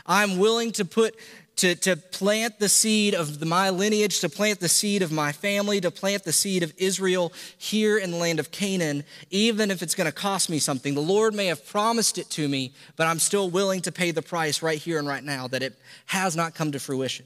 I'm 0.05 0.37
willing 0.37 0.71
to 0.73 0.85
put 0.85 1.15
to, 1.57 1.73
to 1.73 1.95
plant 1.95 2.59
the 2.59 2.67
seed 2.67 3.15
of 3.15 3.43
my 3.45 3.69
lineage, 3.69 4.19
to 4.19 4.29
plant 4.29 4.59
the 4.59 4.67
seed 4.67 5.01
of 5.01 5.11
my 5.11 5.31
family, 5.31 5.79
to 5.81 5.89
plant 5.89 6.23
the 6.23 6.33
seed 6.33 6.63
of 6.63 6.73
Israel 6.77 7.31
here 7.57 7.97
in 7.97 8.11
the 8.11 8.17
land 8.17 8.39
of 8.39 8.51
Canaan, 8.51 9.03
even 9.29 9.71
if 9.71 9.81
it's 9.81 9.95
going 9.95 10.05
to 10.05 10.11
cost 10.11 10.49
me 10.49 10.59
something. 10.59 10.93
The 10.93 11.01
Lord 11.01 11.33
may 11.33 11.45
have 11.45 11.65
promised 11.65 12.17
it 12.17 12.29
to 12.31 12.47
me, 12.47 12.73
but 12.97 13.07
I'm 13.07 13.19
still 13.19 13.49
willing 13.49 13.81
to 13.83 13.91
pay 13.91 14.11
the 14.11 14.21
price 14.21 14.61
right 14.61 14.77
here 14.77 14.99
and 14.99 15.07
right 15.07 15.23
now 15.23 15.47
that 15.47 15.63
it 15.63 15.79
has 16.07 16.35
not 16.35 16.55
come 16.55 16.73
to 16.73 16.79
fruition. 16.79 17.25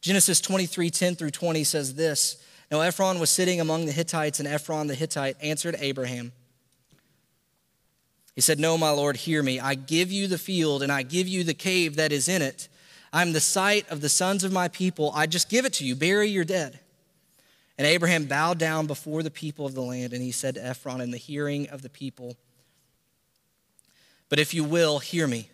Genesis 0.00 0.40
23 0.40 0.90
10 0.90 1.14
through 1.14 1.30
20 1.30 1.64
says 1.64 1.94
this 1.94 2.42
now 2.70 2.80
Ephron 2.80 3.18
was 3.18 3.30
sitting 3.30 3.60
among 3.60 3.86
the 3.86 3.92
Hittites, 3.92 4.38
and 4.40 4.48
Ephron 4.48 4.86
the 4.86 4.94
Hittite 4.94 5.36
answered 5.42 5.76
Abraham. 5.78 6.32
He 8.34 8.40
said, 8.40 8.58
No, 8.58 8.76
my 8.76 8.90
Lord, 8.90 9.16
hear 9.16 9.42
me. 9.42 9.60
I 9.60 9.74
give 9.74 10.10
you 10.10 10.26
the 10.26 10.38
field, 10.38 10.82
and 10.82 10.90
I 10.90 11.02
give 11.02 11.28
you 11.28 11.44
the 11.44 11.54
cave 11.54 11.96
that 11.96 12.12
is 12.12 12.28
in 12.28 12.42
it. 12.42 12.68
I'm 13.12 13.32
the 13.32 13.40
sight 13.40 13.88
of 13.90 14.00
the 14.00 14.08
sons 14.08 14.42
of 14.42 14.52
my 14.52 14.68
people. 14.68 15.12
I 15.14 15.26
just 15.26 15.48
give 15.48 15.64
it 15.64 15.74
to 15.74 15.84
you. 15.84 15.94
Bury 15.94 16.28
your 16.28 16.44
dead. 16.44 16.80
And 17.78 17.86
Abraham 17.86 18.24
bowed 18.24 18.58
down 18.58 18.86
before 18.86 19.22
the 19.22 19.30
people 19.30 19.66
of 19.66 19.74
the 19.74 19.82
land, 19.82 20.12
and 20.12 20.22
he 20.22 20.32
said 20.32 20.54
to 20.56 20.64
Ephron 20.64 21.00
in 21.00 21.10
the 21.10 21.16
hearing 21.16 21.68
of 21.68 21.82
the 21.82 21.90
people, 21.90 22.36
But 24.28 24.38
if 24.38 24.54
you 24.54 24.64
will, 24.64 24.98
hear 24.98 25.26
me. 25.26 25.48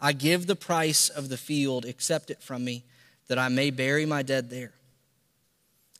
I 0.00 0.12
give 0.12 0.46
the 0.46 0.56
price 0.56 1.08
of 1.08 1.28
the 1.28 1.36
field, 1.36 1.84
accept 1.84 2.30
it 2.30 2.42
from 2.42 2.64
me, 2.64 2.84
that 3.28 3.38
I 3.38 3.48
may 3.48 3.70
bury 3.70 4.04
my 4.04 4.22
dead 4.22 4.50
there. 4.50 4.72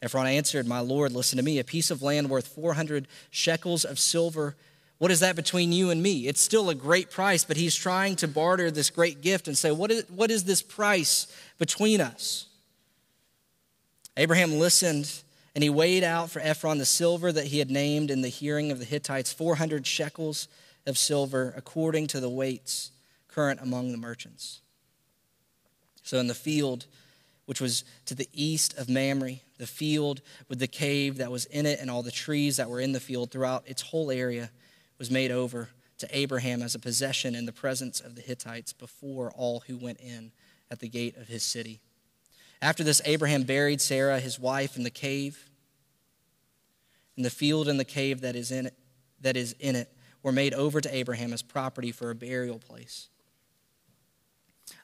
Ephron 0.03 0.27
answered, 0.27 0.67
My 0.67 0.81
Lord, 0.81 1.13
listen 1.13 1.37
to 1.39 1.45
me. 1.45 1.59
A 1.59 1.65
piece 1.65 1.91
of 1.91 2.03
land 2.03 2.29
worth 2.29 2.49
400 2.49 3.09
shekels 3.31 3.85
of 3.85 3.99
silver. 3.99 4.55
What 4.99 5.11
is 5.11 5.21
that 5.21 5.37
between 5.37 5.73
you 5.73 5.91
and 5.91 6.03
me? 6.03 6.27
It's 6.29 6.41
still 6.41 6.71
a 6.71 6.75
great 6.75 7.11
price, 7.11 7.45
but 7.45 7.57
he's 7.57 7.75
trying 7.75 8.17
to 8.17 8.29
barter 8.29 8.71
this 8.71 8.91
great 8.91 9.21
gift 9.21 9.49
and 9.49 9.57
say, 9.57 9.71
What 9.71 9.91
is, 9.91 10.05
what 10.09 10.31
is 10.31 10.45
this 10.45 10.63
price 10.63 11.27
between 11.59 12.01
us? 12.01 12.47
Abraham 14.17 14.59
listened, 14.59 15.11
and 15.55 15.65
he 15.65 15.71
weighed 15.71 16.05
out 16.05 16.31
for 16.31 16.41
Ephron 16.41 16.79
the 16.79 16.85
silver 16.85 17.33
that 17.33 17.47
he 17.47 17.59
had 17.59 17.71
named 17.71 18.11
in 18.11 18.23
the 18.23 18.29
hearing 18.29 18.71
of 18.71 18.79
the 18.79 18.85
Hittites 18.85 19.33
400 19.33 19.87
shekels 19.87 20.49
of 20.87 20.99
silver, 20.99 21.53
according 21.57 22.07
to 22.09 22.21
the 22.21 22.29
weights 22.29 22.93
current 23.29 23.61
among 23.61 23.91
the 23.91 23.99
merchants. 23.99 24.61
So 26.03 26.19
in 26.19 26.29
the 26.29 26.35
field, 26.35 26.87
which 27.47 27.61
was 27.61 27.85
to 28.07 28.15
the 28.15 28.29
east 28.33 28.77
of 28.79 28.89
Mamre, 28.89 29.41
the 29.59 29.67
field 29.67 30.21
with 30.49 30.59
the 30.59 30.67
cave 30.67 31.19
that 31.19 31.31
was 31.31 31.47
in 31.47 31.67
it 31.67 31.79
and 31.81 31.91
all 31.91 32.03
the 32.03 32.11
trees 32.11 32.57
that 32.57 32.69
were 32.69 32.81
in 32.81 32.93
the 32.93 33.01
field 33.01 33.31
throughout 33.31 33.63
its 33.67 33.83
whole 33.83 34.11
area 34.11 34.51
was 34.99 35.11
made 35.11 35.31
over 35.31 35.69
to 35.99 36.09
Abraham 36.17 36.63
as 36.63 36.75
a 36.75 36.79
possession 36.79 37.35
in 37.35 37.47
the 37.47 37.53
presence 37.53 38.01
of 38.01 38.17
the 38.17 38.23
Hittites 38.23 38.73
before 38.73 39.31
all 39.33 39.61
who 39.67 39.77
went 39.77 40.01
in 40.01 40.33
at 40.71 40.81
the 40.81 40.89
gate 40.89 41.17
of 41.17 41.29
his 41.29 41.43
city. 41.43 41.81
After 42.61 42.83
this, 42.83 43.01
Abraham 43.05 43.43
buried 43.43 43.81
Sarah, 43.81 44.19
his 44.19 44.39
wife, 44.39 44.77
in 44.77 44.83
the 44.83 44.91
cave. 44.91 45.51
And 47.17 47.25
the 47.25 47.31
field 47.31 47.69
and 47.69 47.79
the 47.79 47.85
cave 47.85 48.23
that 48.23 48.35
is 48.35 48.51
in 48.51 48.67
it, 48.67 48.75
that 49.21 49.37
is 49.37 49.55
in 49.61 49.77
it 49.77 49.89
were 50.23 50.33
made 50.33 50.55
over 50.55 50.81
to 50.81 50.95
Abraham 50.95 51.33
as 51.33 51.43
property 51.43 51.93
for 51.93 52.11
a 52.11 52.15
burial 52.15 52.59
place. 52.59 53.09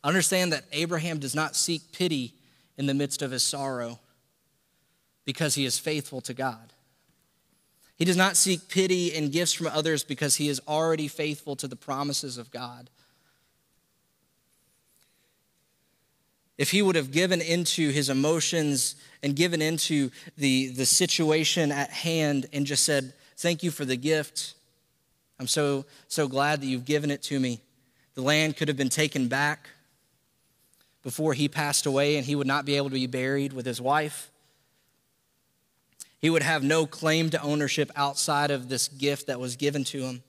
Understand 0.04 0.52
that 0.52 0.64
Abraham 0.72 1.18
does 1.18 1.34
not 1.34 1.56
seek 1.56 1.92
pity 1.92 2.34
in 2.76 2.86
the 2.86 2.94
midst 2.94 3.22
of 3.22 3.30
his 3.30 3.42
sorrow 3.42 3.98
because 5.24 5.54
he 5.54 5.64
is 5.64 5.78
faithful 5.78 6.20
to 6.22 6.34
God. 6.34 6.72
He 7.96 8.04
does 8.04 8.16
not 8.16 8.36
seek 8.36 8.68
pity 8.68 9.14
and 9.14 9.30
gifts 9.30 9.52
from 9.52 9.66
others 9.66 10.04
because 10.04 10.36
he 10.36 10.48
is 10.48 10.60
already 10.66 11.06
faithful 11.06 11.54
to 11.56 11.68
the 11.68 11.76
promises 11.76 12.38
of 12.38 12.50
God. 12.50 12.88
If 16.56 16.70
he 16.70 16.82
would 16.82 16.96
have 16.96 17.10
given 17.10 17.40
into 17.40 17.90
his 17.90 18.10
emotions 18.10 18.96
and 19.22 19.36
given 19.36 19.62
into 19.62 20.10
the, 20.36 20.68
the 20.68 20.86
situation 20.86 21.72
at 21.72 21.90
hand 21.90 22.46
and 22.52 22.66
just 22.66 22.84
said, 22.84 23.14
Thank 23.36 23.62
you 23.62 23.70
for 23.70 23.86
the 23.86 23.96
gift. 23.96 24.54
I'm 25.38 25.46
so, 25.46 25.86
so 26.08 26.28
glad 26.28 26.60
that 26.60 26.66
you've 26.66 26.84
given 26.84 27.10
it 27.10 27.22
to 27.24 27.40
me. 27.40 27.62
The 28.14 28.20
land 28.20 28.58
could 28.58 28.68
have 28.68 28.76
been 28.76 28.90
taken 28.90 29.28
back 29.28 29.70
before 31.02 31.32
he 31.32 31.48
passed 31.48 31.86
away 31.86 32.16
and 32.16 32.26
he 32.26 32.36
would 32.36 32.46
not 32.46 32.66
be 32.66 32.76
able 32.76 32.90
to 32.90 32.94
be 32.94 33.06
buried 33.06 33.54
with 33.54 33.64
his 33.64 33.80
wife. 33.80 34.30
He 36.20 36.30
would 36.30 36.42
have 36.42 36.62
no 36.62 36.86
claim 36.86 37.30
to 37.30 37.42
ownership 37.42 37.90
outside 37.96 38.50
of 38.50 38.68
this 38.68 38.88
gift 38.88 39.26
that 39.26 39.40
was 39.40 39.56
given 39.56 39.84
to 39.84 40.02
him. 40.02 40.22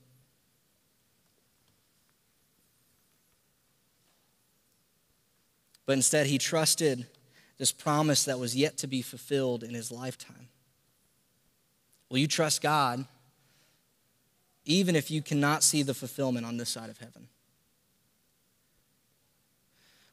But 5.86 5.94
instead, 5.94 6.28
he 6.28 6.38
trusted 6.38 7.08
this 7.58 7.72
promise 7.72 8.24
that 8.24 8.40
was 8.40 8.56
yet 8.56 8.78
to 8.78 8.88
be 8.88 9.02
fulfilled 9.02 9.64
in 9.64 9.74
his 9.74 9.92
lifetime. 9.92 10.48
Will 12.10 12.18
you 12.18 12.28
trust 12.28 12.62
God 12.62 13.06
even 14.66 14.96
if 14.96 15.12
you 15.12 15.22
cannot 15.22 15.64
see 15.64 15.84
the 15.84 15.94
fulfillment 15.94 16.46
on 16.46 16.58
this 16.58 16.70
side 16.70 16.90
of 16.90 16.98
heaven? 16.98 17.28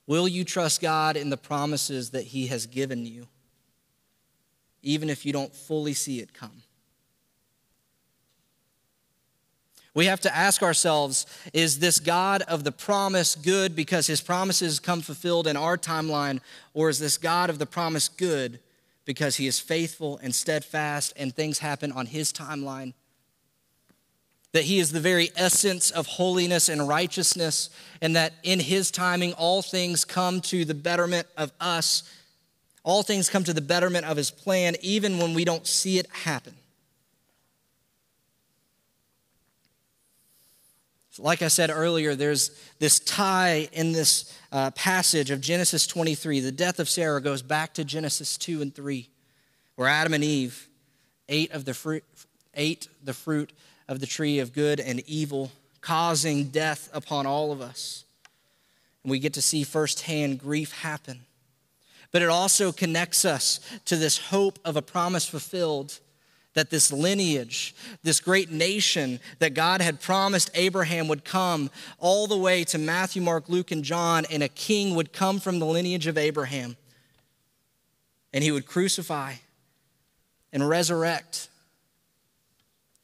Will 0.06 0.26
you 0.26 0.42
trust 0.42 0.80
God 0.80 1.16
in 1.18 1.28
the 1.28 1.36
promises 1.36 2.10
that 2.10 2.24
He 2.24 2.46
has 2.46 2.66
given 2.66 3.04
you, 3.04 3.28
even 4.82 5.10
if 5.10 5.26
you 5.26 5.32
don't 5.32 5.54
fully 5.54 5.94
see 5.94 6.20
it 6.20 6.32
come? 6.34 6.62
We 9.94 10.06
have 10.06 10.20
to 10.20 10.36
ask 10.36 10.62
ourselves 10.62 11.26
is 11.52 11.80
this 11.80 11.98
God 11.98 12.42
of 12.42 12.62
the 12.62 12.70
promise 12.70 13.34
good 13.34 13.74
because 13.74 14.06
his 14.06 14.20
promises 14.20 14.78
come 14.78 15.00
fulfilled 15.00 15.46
in 15.46 15.56
our 15.56 15.76
timeline, 15.76 16.40
or 16.72 16.88
is 16.88 16.98
this 16.98 17.18
God 17.18 17.50
of 17.50 17.58
the 17.58 17.66
promise 17.66 18.08
good 18.08 18.60
because 19.04 19.36
he 19.36 19.46
is 19.46 19.58
faithful 19.58 20.20
and 20.22 20.34
steadfast 20.34 21.12
and 21.16 21.34
things 21.34 21.58
happen 21.58 21.90
on 21.90 22.06
his 22.06 22.32
timeline? 22.32 22.92
that 24.52 24.64
he 24.64 24.78
is 24.78 24.92
the 24.92 25.00
very 25.00 25.30
essence 25.36 25.90
of 25.90 26.06
holiness 26.06 26.68
and 26.68 26.88
righteousness, 26.88 27.70
and 28.00 28.16
that 28.16 28.32
in 28.42 28.58
his 28.58 28.90
timing 28.90 29.32
all 29.34 29.62
things 29.62 30.04
come 30.04 30.40
to 30.40 30.64
the 30.64 30.74
betterment 30.74 31.26
of 31.36 31.52
us. 31.60 32.02
All 32.88 33.02
things 33.02 33.28
come 33.28 33.44
to 33.44 33.52
the 33.52 33.60
betterment 33.60 34.06
of 34.06 34.16
his 34.16 34.30
plan, 34.30 34.74
even 34.80 35.18
when 35.18 35.34
we 35.34 35.44
don't 35.44 35.66
see 35.66 35.98
it 35.98 36.06
happen. 36.10 36.54
like 41.18 41.42
I 41.42 41.48
said 41.48 41.68
earlier, 41.68 42.14
there's 42.14 42.50
this 42.78 42.98
tie 43.00 43.68
in 43.72 43.90
this 43.90 44.32
uh, 44.52 44.70
passage 44.70 45.30
of 45.30 45.40
Genesis 45.42 45.86
23. 45.86 46.40
The 46.40 46.52
death 46.52 46.78
of 46.78 46.88
Sarah 46.88 47.20
goes 47.20 47.42
back 47.42 47.74
to 47.74 47.84
Genesis 47.84 48.38
2 48.38 48.62
and 48.62 48.74
3, 48.74 49.06
where 49.74 49.88
Adam 49.88 50.14
and 50.14 50.24
Eve 50.24 50.68
ate 51.28 51.50
of 51.50 51.66
the 51.66 51.74
fruit, 51.74 52.04
ate 52.54 52.88
the 53.04 53.12
fruit 53.12 53.52
of 53.88 54.00
the 54.00 54.06
tree 54.06 54.38
of 54.38 54.54
good 54.54 54.80
and 54.80 55.02
evil, 55.06 55.50
causing 55.82 56.44
death 56.44 56.88
upon 56.94 57.26
all 57.26 57.52
of 57.52 57.60
us. 57.60 58.04
And 59.02 59.10
we 59.10 59.18
get 59.18 59.34
to 59.34 59.42
see 59.42 59.64
firsthand 59.64 60.38
grief 60.38 60.72
happen. 60.72 61.24
But 62.10 62.22
it 62.22 62.28
also 62.28 62.72
connects 62.72 63.24
us 63.24 63.60
to 63.84 63.96
this 63.96 64.18
hope 64.18 64.58
of 64.64 64.76
a 64.76 64.82
promise 64.82 65.26
fulfilled 65.26 65.98
that 66.54 66.70
this 66.70 66.92
lineage, 66.92 67.74
this 68.02 68.20
great 68.20 68.50
nation 68.50 69.20
that 69.38 69.54
God 69.54 69.80
had 69.80 70.00
promised 70.00 70.50
Abraham 70.54 71.06
would 71.08 71.24
come 71.24 71.70
all 71.98 72.26
the 72.26 72.36
way 72.36 72.64
to 72.64 72.78
Matthew, 72.78 73.22
Mark, 73.22 73.48
Luke, 73.48 73.70
and 73.70 73.84
John, 73.84 74.24
and 74.30 74.42
a 74.42 74.48
king 74.48 74.94
would 74.96 75.12
come 75.12 75.38
from 75.38 75.58
the 75.58 75.66
lineage 75.66 76.06
of 76.06 76.18
Abraham. 76.18 76.76
And 78.32 78.42
he 78.42 78.50
would 78.50 78.66
crucify 78.66 79.34
and 80.52 80.68
resurrect 80.68 81.48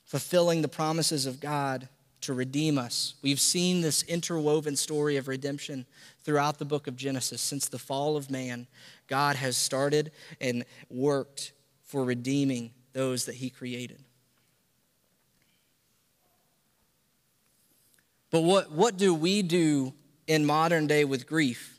fulfilling 0.05 0.63
the 0.63 0.69
promises 0.69 1.27
of 1.27 1.41
God 1.41 1.89
to 2.23 2.33
redeem 2.33 2.79
us. 2.79 3.15
We've 3.23 3.41
seen 3.41 3.83
this 3.83 4.03
interwoven 4.03 4.77
story 4.77 5.17
of 5.17 5.29
redemption 5.29 5.87
throughout 6.23 6.59
the 6.59 6.65
book 6.65 6.87
of 6.87 6.97
Genesis. 6.97 7.41
Since 7.41 7.69
the 7.69 7.79
fall 7.79 8.17
of 8.17 8.31
man, 8.31 8.67
God 9.09 9.37
has 9.37 9.57
started 9.57 10.13
and 10.41 10.65
worked 10.89 11.53
for 11.83 12.05
redeeming 12.05 12.73
those 12.93 13.27
that 13.27 13.35
he 13.37 13.51
created. 13.51 14.03
But 18.31 18.41
what, 18.41 18.73
what 18.73 18.97
do 18.97 19.15
we 19.15 19.43
do 19.43 19.95
in 20.27 20.45
modern 20.45 20.87
day 20.87 21.05
with 21.05 21.27
grief? 21.27 21.79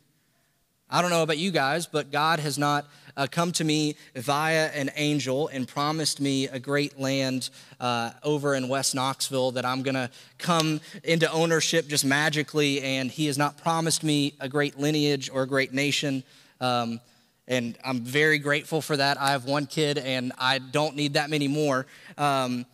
I 0.89 1.01
don't 1.01 1.09
know 1.09 1.23
about 1.23 1.37
you 1.37 1.51
guys, 1.51 1.87
but 1.87 2.11
God 2.11 2.39
has 2.39 2.57
not 2.57 2.85
uh, 3.17 3.27
come 3.29 3.51
to 3.53 3.63
me 3.63 3.95
via 4.15 4.67
an 4.67 4.91
angel 4.95 5.47
and 5.47 5.67
promised 5.67 6.21
me 6.21 6.47
a 6.47 6.59
great 6.59 6.99
land 6.99 7.49
uh, 7.79 8.11
over 8.23 8.55
in 8.55 8.67
West 8.67 8.93
Knoxville 8.93 9.51
that 9.51 9.65
I'm 9.65 9.83
going 9.83 9.95
to 9.95 10.09
come 10.37 10.79
into 11.03 11.29
ownership 11.31 11.87
just 11.87 12.05
magically. 12.05 12.81
And 12.81 13.09
He 13.09 13.25
has 13.25 13.37
not 13.37 13.57
promised 13.57 14.03
me 14.03 14.35
a 14.39 14.47
great 14.47 14.77
lineage 14.77 15.29
or 15.29 15.43
a 15.43 15.47
great 15.47 15.73
nation. 15.73 16.23
Um, 16.61 17.01
and 17.47 17.77
I'm 17.83 18.01
very 18.01 18.39
grateful 18.39 18.81
for 18.81 18.97
that. 18.97 19.19
I 19.19 19.31
have 19.31 19.45
one 19.45 19.65
kid 19.67 19.97
and 19.97 20.33
I 20.37 20.59
don't 20.59 20.95
need 20.95 21.13
that 21.13 21.29
many 21.29 21.47
more. 21.47 21.85
Um, 22.17 22.65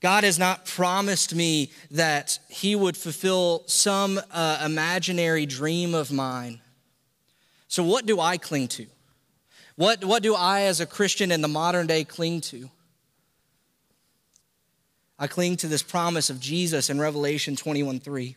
God 0.00 0.24
has 0.24 0.38
not 0.38 0.64
promised 0.64 1.34
me 1.34 1.70
that 1.90 2.38
He 2.48 2.74
would 2.74 2.96
fulfill 2.96 3.64
some 3.66 4.20
uh, 4.30 4.62
imaginary 4.64 5.46
dream 5.46 5.94
of 5.94 6.10
mine. 6.10 6.60
So, 7.68 7.82
what 7.84 8.06
do 8.06 8.18
I 8.18 8.36
cling 8.36 8.68
to? 8.68 8.86
What, 9.76 10.04
what 10.04 10.22
do 10.22 10.34
I, 10.34 10.62
as 10.62 10.80
a 10.80 10.86
Christian 10.86 11.30
in 11.30 11.40
the 11.40 11.48
modern 11.48 11.86
day, 11.86 12.04
cling 12.04 12.40
to? 12.42 12.70
I 15.18 15.26
cling 15.26 15.56
to 15.58 15.68
this 15.68 15.82
promise 15.82 16.30
of 16.30 16.40
Jesus 16.40 16.88
in 16.88 16.98
Revelation 16.98 17.54
21 17.54 18.00
3. 18.00 18.36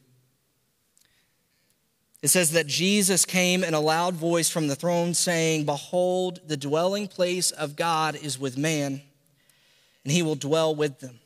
It 2.23 2.29
says 2.29 2.51
that 2.51 2.67
Jesus 2.67 3.25
came 3.25 3.65
in 3.65 3.73
a 3.73 3.81
loud 3.81 4.13
voice 4.13 4.49
from 4.49 4.69
the 4.69 4.77
throne, 4.77 5.13
saying, 5.13 5.65
Behold, 5.65 6.39
the 6.47 6.55
dwelling 6.55 7.09
place 7.09 7.51
of 7.51 7.75
God 7.75 8.15
is 8.15 8.39
with 8.39 8.57
man, 8.57 9.01
and 10.05 10.13
he 10.13 10.23
will 10.23 10.35
dwell 10.35 10.73
with 10.73 11.01
them. 11.01 11.19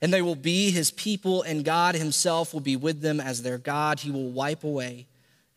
And 0.00 0.14
they 0.14 0.22
will 0.22 0.36
be 0.36 0.70
his 0.70 0.92
people, 0.92 1.42
and 1.42 1.64
God 1.64 1.96
himself 1.96 2.54
will 2.54 2.60
be 2.60 2.76
with 2.76 3.00
them 3.00 3.18
as 3.18 3.42
their 3.42 3.58
God. 3.58 3.98
He 3.98 4.12
will 4.12 4.30
wipe 4.30 4.62
away 4.62 5.08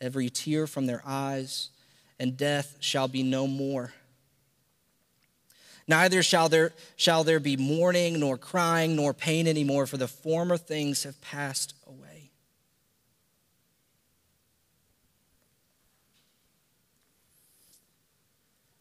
every 0.01 0.31
tear 0.31 0.65
from 0.65 0.87
their 0.87 1.03
eyes, 1.05 1.69
and 2.19 2.35
death 2.35 2.77
shall 2.79 3.07
be 3.07 3.21
no 3.21 3.45
more. 3.45 3.93
Neither 5.87 6.23
shall 6.23 6.49
there, 6.49 6.71
shall 6.95 7.23
there 7.23 7.39
be 7.39 7.57
mourning, 7.57 8.19
nor 8.19 8.39
crying, 8.39 8.95
nor 8.95 9.13
pain 9.13 9.47
anymore, 9.47 9.85
for 9.85 9.97
the 9.97 10.07
former 10.07 10.57
things 10.57 11.03
have 11.03 11.21
passed 11.21 11.75
away. 11.85 12.00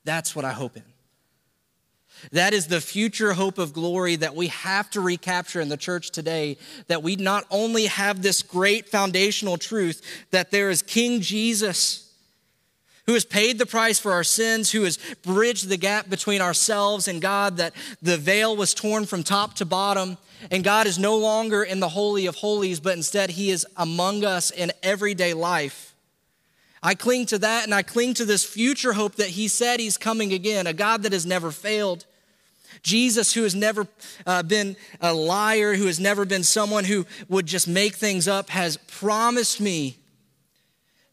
That's 0.04 0.34
what 0.34 0.44
I 0.44 0.52
hope 0.52 0.76
in. 0.76 0.84
That 2.32 2.52
is 2.52 2.66
the 2.66 2.80
future 2.80 3.32
hope 3.32 3.58
of 3.58 3.72
glory 3.72 4.16
that 4.16 4.34
we 4.34 4.48
have 4.48 4.90
to 4.90 5.00
recapture 5.00 5.60
in 5.60 5.68
the 5.68 5.76
church 5.76 6.10
today. 6.10 6.58
That 6.88 7.02
we 7.02 7.16
not 7.16 7.46
only 7.50 7.86
have 7.86 8.22
this 8.22 8.42
great 8.42 8.88
foundational 8.88 9.56
truth 9.56 10.02
that 10.30 10.50
there 10.50 10.70
is 10.70 10.82
King 10.82 11.20
Jesus 11.20 12.10
who 13.06 13.14
has 13.14 13.24
paid 13.24 13.58
the 13.58 13.66
price 13.66 13.98
for 13.98 14.12
our 14.12 14.22
sins, 14.22 14.70
who 14.70 14.82
has 14.82 14.98
bridged 15.22 15.68
the 15.68 15.76
gap 15.76 16.08
between 16.08 16.40
ourselves 16.40 17.08
and 17.08 17.20
God, 17.20 17.56
that 17.56 17.74
the 18.00 18.16
veil 18.16 18.56
was 18.56 18.74
torn 18.74 19.04
from 19.06 19.24
top 19.24 19.54
to 19.54 19.64
bottom, 19.64 20.16
and 20.50 20.62
God 20.62 20.86
is 20.86 20.96
no 20.96 21.16
longer 21.16 21.64
in 21.64 21.80
the 21.80 21.88
Holy 21.88 22.26
of 22.26 22.36
Holies, 22.36 22.78
but 22.78 22.96
instead 22.96 23.30
He 23.30 23.50
is 23.50 23.66
among 23.76 24.24
us 24.24 24.52
in 24.52 24.70
everyday 24.82 25.34
life. 25.34 25.89
I 26.82 26.94
cling 26.94 27.26
to 27.26 27.38
that 27.38 27.64
and 27.64 27.74
I 27.74 27.82
cling 27.82 28.14
to 28.14 28.24
this 28.24 28.44
future 28.44 28.94
hope 28.94 29.16
that 29.16 29.28
He 29.28 29.48
said 29.48 29.80
He's 29.80 29.98
coming 29.98 30.32
again, 30.32 30.66
a 30.66 30.72
God 30.72 31.02
that 31.02 31.12
has 31.12 31.26
never 31.26 31.50
failed. 31.50 32.06
Jesus, 32.82 33.34
who 33.34 33.42
has 33.42 33.54
never 33.54 33.86
uh, 34.26 34.42
been 34.42 34.76
a 35.00 35.12
liar, 35.12 35.74
who 35.74 35.86
has 35.86 36.00
never 36.00 36.24
been 36.24 36.42
someone 36.42 36.84
who 36.84 37.04
would 37.28 37.46
just 37.46 37.68
make 37.68 37.94
things 37.94 38.26
up, 38.28 38.48
has 38.50 38.76
promised 38.76 39.60
me 39.60 39.96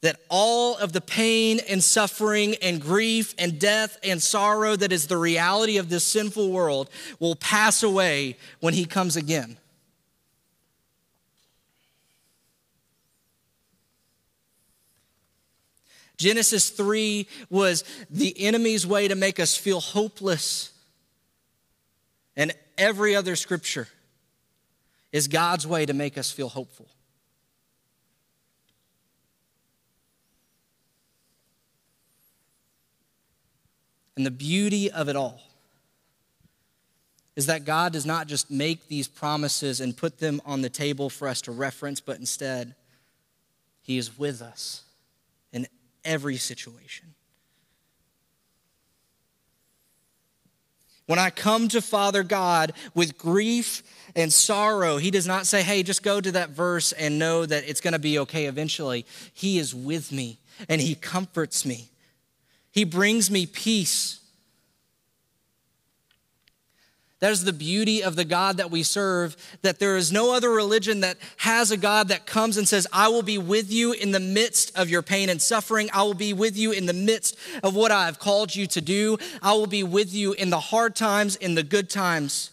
that 0.02 0.20
all 0.30 0.78
of 0.78 0.94
the 0.94 1.02
pain 1.02 1.60
and 1.68 1.84
suffering 1.84 2.56
and 2.62 2.82
grief 2.82 3.34
and 3.38 3.60
death 3.60 3.98
and 4.04 4.22
sorrow 4.22 4.76
that 4.76 4.92
is 4.92 5.08
the 5.08 5.18
reality 5.18 5.78
of 5.78 5.90
this 5.90 6.04
sinful 6.04 6.52
world 6.52 6.90
will 7.20 7.36
pass 7.36 7.82
away 7.84 8.38
when 8.60 8.74
he 8.74 8.86
comes 8.86 9.16
again. 9.16 9.58
Genesis 16.18 16.72
3 16.72 17.28
was 17.50 17.84
the 18.10 18.40
enemy's 18.44 18.86
way 18.86 19.08
to 19.08 19.16
make 19.16 19.40
us 19.40 19.56
feel 19.56 19.80
hopeless. 19.80 20.72
And 22.36 22.54
every 22.78 23.16
other 23.16 23.36
scripture 23.36 23.88
is 25.12 25.28
God's 25.28 25.66
way 25.66 25.86
to 25.86 25.94
make 25.94 26.18
us 26.18 26.32
feel 26.32 26.50
hopeful. 26.50 26.88
And 34.16 34.26
the 34.26 34.32
beauty 34.32 34.90
of 34.90 35.10
it 35.10 35.16
all 35.16 35.40
is 37.36 37.46
that 37.46 37.66
God 37.66 37.94
does 37.94 38.08
not 38.08 38.26
just 38.26 38.50
make 38.50 38.88
these 38.88 39.08
promises 39.08 39.80
and 39.80 39.96
put 39.96 40.18
them 40.18 40.42
on 40.44 40.64
the 40.64 40.72
table 40.72 41.12
for 41.12 41.28
us 41.28 41.42
to 41.42 41.52
reference, 41.52 42.00
but 42.00 42.18
instead, 42.18 42.74
He 43.84 44.00
is 44.00 44.18
with 44.18 44.42
us 44.42 44.87
every 46.08 46.38
situation. 46.38 47.14
When 51.06 51.20
I 51.20 51.30
come 51.30 51.70
to 51.70 51.82
Father 51.82 52.24
God 52.24 52.74
with 52.94 53.18
grief 53.18 53.82
and 54.16 54.32
sorrow, 54.32 54.98
He 54.98 55.10
does 55.10 55.26
not 55.26 55.48
say, 55.48 55.64
hey, 55.64 55.84
just 55.84 56.04
go 56.04 56.20
to 56.20 56.32
that 56.34 56.50
verse 56.50 56.92
and 56.92 57.18
know 57.18 57.46
that 57.46 57.68
it's 57.68 57.82
going 57.82 57.94
to 57.94 58.00
be 58.00 58.20
okay 58.20 58.46
eventually. 58.46 59.06
He 59.34 59.58
is 59.58 59.74
with 59.74 60.12
me 60.12 60.40
and 60.68 60.82
He 60.82 60.96
comforts 60.96 61.66
me. 61.66 61.92
He 62.72 62.84
brings 62.84 63.32
me 63.32 63.46
peace. 63.46 64.20
That 67.20 67.32
is 67.32 67.44
the 67.44 67.54
beauty 67.54 68.04
of 68.04 68.16
the 68.16 68.26
God 68.26 68.58
that 68.58 68.70
we 68.70 68.84
serve, 68.84 69.36
that 69.64 69.80
there 69.80 69.98
is 69.98 70.12
no 70.12 70.36
other 70.36 70.52
religion 70.52 71.00
that 71.00 71.18
has 71.38 71.72
a 71.72 71.78
God 71.78 72.10
that 72.10 72.28
comes 72.28 72.58
and 72.58 72.68
says, 72.68 72.86
I 72.94 73.08
will 73.08 73.24
be 73.24 73.40
with 73.40 73.72
you 73.72 73.92
in 73.92 74.12
the 74.12 74.20
midst 74.20 74.78
of 74.78 74.88
your 74.88 75.02
pain 75.02 75.28
and 75.30 75.42
suffering. 75.42 75.90
I 75.94 76.04
will 76.04 76.14
be 76.14 76.34
with 76.34 76.56
you 76.56 76.72
in 76.72 76.86
the 76.86 76.94
midst 76.94 77.36
of 77.64 77.76
what 77.76 77.92
I 77.92 78.06
have 78.06 78.20
called 78.20 78.56
you 78.56 78.68
to 78.68 78.82
do. 78.82 79.18
I 79.42 79.54
will 79.54 79.66
be 79.66 79.82
with 79.82 80.14
you 80.14 80.34
in 80.34 80.52
the 80.52 80.60
hard 80.60 80.96
times, 80.96 81.36
in 81.36 81.56
the 81.56 81.64
good 81.64 81.90
times. 81.90 82.52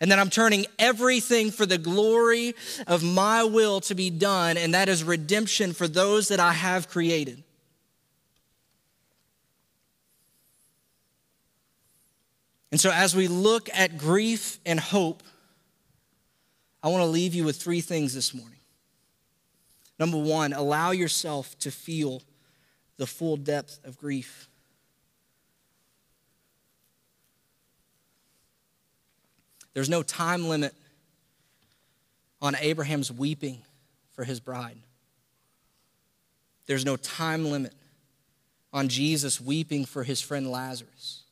And 0.00 0.10
that 0.10 0.18
I'm 0.18 0.30
turning 0.30 0.64
everything 0.78 1.50
for 1.50 1.66
the 1.66 1.78
glory 1.78 2.54
of 2.86 3.02
my 3.02 3.44
will 3.44 3.80
to 3.82 3.94
be 3.94 4.08
done, 4.08 4.56
and 4.56 4.72
that 4.74 4.88
is 4.88 5.04
redemption 5.04 5.74
for 5.74 5.86
those 5.86 6.28
that 6.28 6.40
I 6.40 6.52
have 6.52 6.88
created. 6.88 7.42
And 12.76 12.80
so, 12.82 12.90
as 12.90 13.16
we 13.16 13.26
look 13.26 13.70
at 13.72 13.96
grief 13.96 14.58
and 14.66 14.78
hope, 14.78 15.22
I 16.82 16.88
want 16.88 17.00
to 17.00 17.06
leave 17.06 17.34
you 17.34 17.42
with 17.42 17.56
three 17.56 17.80
things 17.80 18.12
this 18.12 18.34
morning. 18.34 18.58
Number 19.98 20.18
one, 20.18 20.52
allow 20.52 20.90
yourself 20.90 21.58
to 21.60 21.70
feel 21.70 22.20
the 22.98 23.06
full 23.06 23.38
depth 23.38 23.80
of 23.86 23.96
grief. 23.96 24.50
There's 29.72 29.88
no 29.88 30.02
time 30.02 30.46
limit 30.46 30.74
on 32.42 32.56
Abraham's 32.56 33.10
weeping 33.10 33.62
for 34.12 34.22
his 34.22 34.38
bride. 34.38 34.76
There's 36.66 36.84
no 36.84 36.96
time 36.96 37.46
limit 37.46 37.72
on 38.70 38.88
Jesus 38.88 39.40
weeping 39.40 39.86
for 39.86 40.04
his 40.04 40.20
friend 40.20 40.50
Lazarus. 40.50 41.22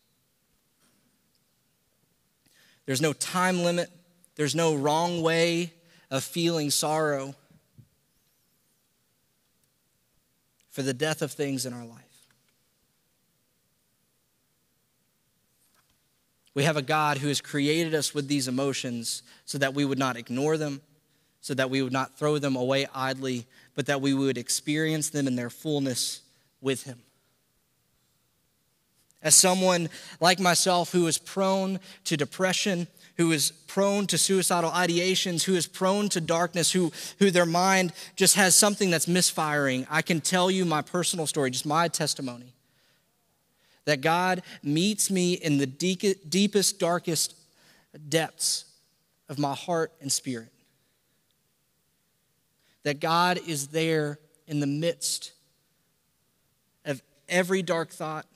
There's 2.87 3.01
no 3.01 3.13
time 3.13 3.63
limit, 3.63 3.91
there's 4.37 4.55
no 4.55 4.75
wrong 4.75 5.23
way 5.23 5.73
of 6.11 6.23
feeling 6.23 6.71
sorrow 6.71 7.35
for 10.71 10.83
the 10.83 10.95
death 10.95 11.23
of 11.23 11.33
things 11.33 11.67
in 11.67 11.73
our 11.73 11.85
life. 11.85 12.01
We 16.53 16.65
have 16.65 16.77
a 16.77 16.83
God 16.83 17.19
who 17.19 17.29
has 17.29 17.41
created 17.41 17.95
us 17.95 18.15
with 18.15 18.29
these 18.29 18.47
emotions 18.47 19.23
so 19.45 19.59
that 19.59 19.75
we 19.75 19.85
would 19.85 19.99
not 19.99 20.17
ignore 20.17 20.57
them, 20.57 20.83
so 21.41 21.55
that 21.55 21.71
we 21.71 21.83
would 21.83 21.93
not 21.93 22.17
throw 22.17 22.39
them 22.39 22.55
away 22.55 22.87
idly, 22.95 23.47
but 23.75 23.87
that 23.87 24.01
we 24.01 24.15
would 24.15 24.39
experience 24.39 25.11
them 25.11 25.27
in 25.27 25.35
their 25.35 25.51
fullness 25.51 26.23
with 26.61 26.85
Him 26.85 27.01
as 29.25 29.35
someone 29.35 29.89
like 30.21 30.39
myself 30.39 30.93
who 30.93 31.07
is 31.09 31.19
prone 31.19 31.81
to 32.05 32.17
depression, 32.17 32.87
who 33.17 33.33
is 33.33 33.51
prone 33.51 34.07
to 34.09 34.19
suicidal 34.19 34.71
ideations, 34.71 35.45
who 35.45 35.55
is 35.55 35.67
prone 35.67 36.09
to 36.11 36.21
darkness, 36.21 36.71
who, 36.73 36.93
who 37.19 37.31
their 37.31 37.47
mind 37.47 37.93
just 38.17 38.37
has 38.37 38.55
something 38.55 38.91
that's 38.91 39.09
misfiring, 39.09 39.87
I 39.91 40.03
can 40.03 40.21
tell 40.21 40.51
you 40.51 40.65
my 40.65 40.83
personal 40.83 41.27
story, 41.27 41.51
just 41.51 41.67
my 41.67 41.89
testimony. 41.89 42.53
That 43.87 44.01
God 44.01 44.43
meets 44.63 45.11
me 45.11 45.35
in 45.35 45.59
the 45.59 45.67
deepest, 45.67 46.79
darkest 46.79 47.35
depths 48.09 48.65
of 49.29 49.39
my 49.39 49.55
heart 49.55 49.93
and 50.01 50.11
spirit. 50.11 50.53
That 52.83 53.01
God 53.01 53.39
is 53.47 53.69
there 53.69 54.19
in 54.47 54.61
the 54.61 54.67
midst 54.67 55.33
of 56.85 57.03
every 57.29 57.63
dark 57.63 57.91
thought, 57.91 58.27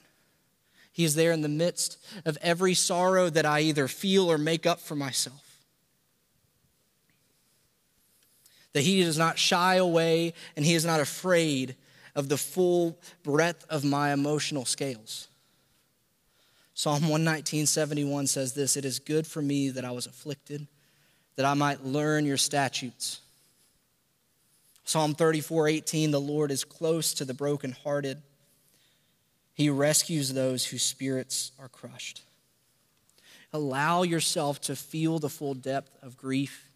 he 0.99 1.05
is 1.05 1.15
there 1.15 1.31
in 1.31 1.43
the 1.43 1.49
midst 1.49 1.97
of 2.25 2.37
every 2.43 2.75
sorrow 2.75 3.31
that 3.31 3.47
I 3.47 3.61
either 3.61 3.87
feel 3.87 4.29
or 4.29 4.37
make 4.37 4.67
up 4.67 4.81
for 4.81 4.97
myself. 4.97 5.61
That 8.73 8.81
He 8.81 9.05
does 9.05 9.17
not 9.17 9.39
shy 9.39 9.77
away 9.77 10.35
and 10.57 10.65
He 10.65 10.75
is 10.75 10.85
not 10.85 10.99
afraid 10.99 11.77
of 12.17 12.29
the 12.29 12.37
full 12.37 12.99
breadth 13.23 13.65
of 13.71 13.85
my 13.85 14.13
emotional 14.13 14.65
scales. 14.65 15.29
Psalm 16.75 17.03
119, 17.03 17.67
71 17.67 18.27
says 18.27 18.55
this 18.55 18.77
It 18.77 18.85
is 18.85 18.99
good 18.99 19.25
for 19.25 19.41
me 19.41 19.71
that 19.71 19.85
I 19.85 19.93
was 19.93 20.07
afflicted, 20.07 20.67
that 21.37 21.47
I 21.47 21.55
might 21.55 21.85
learn 21.85 22.27
your 22.27 22.37
statutes. 22.37 23.21
Psalm 24.83 25.15
34, 25.15 25.69
18, 25.69 26.11
the 26.11 26.21
Lord 26.21 26.51
is 26.51 26.65
close 26.65 27.15
to 27.15 27.25
the 27.25 27.35
brokenhearted 27.35 28.21
he 29.59 29.69
rescues 29.69 30.33
those 30.33 30.67
whose 30.67 30.85
spirits 30.85 31.51
are 31.59 31.69
crushed. 31.69 32.23
Allow 33.53 34.05
yourself 34.05 34.61
to 34.63 34.77
feel 34.77 35.19
the 35.19 35.29
full 35.29 35.55
depth 35.55 35.91
of 36.01 36.17
grief. 36.17 36.71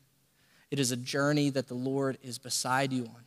It 0.69 0.81
is 0.81 0.91
a 0.91 0.97
journey 0.97 1.49
that 1.51 1.69
the 1.69 1.77
Lord 1.77 2.19
is 2.25 2.39
beside 2.39 2.93
you 2.93 3.05
on. 3.05 3.23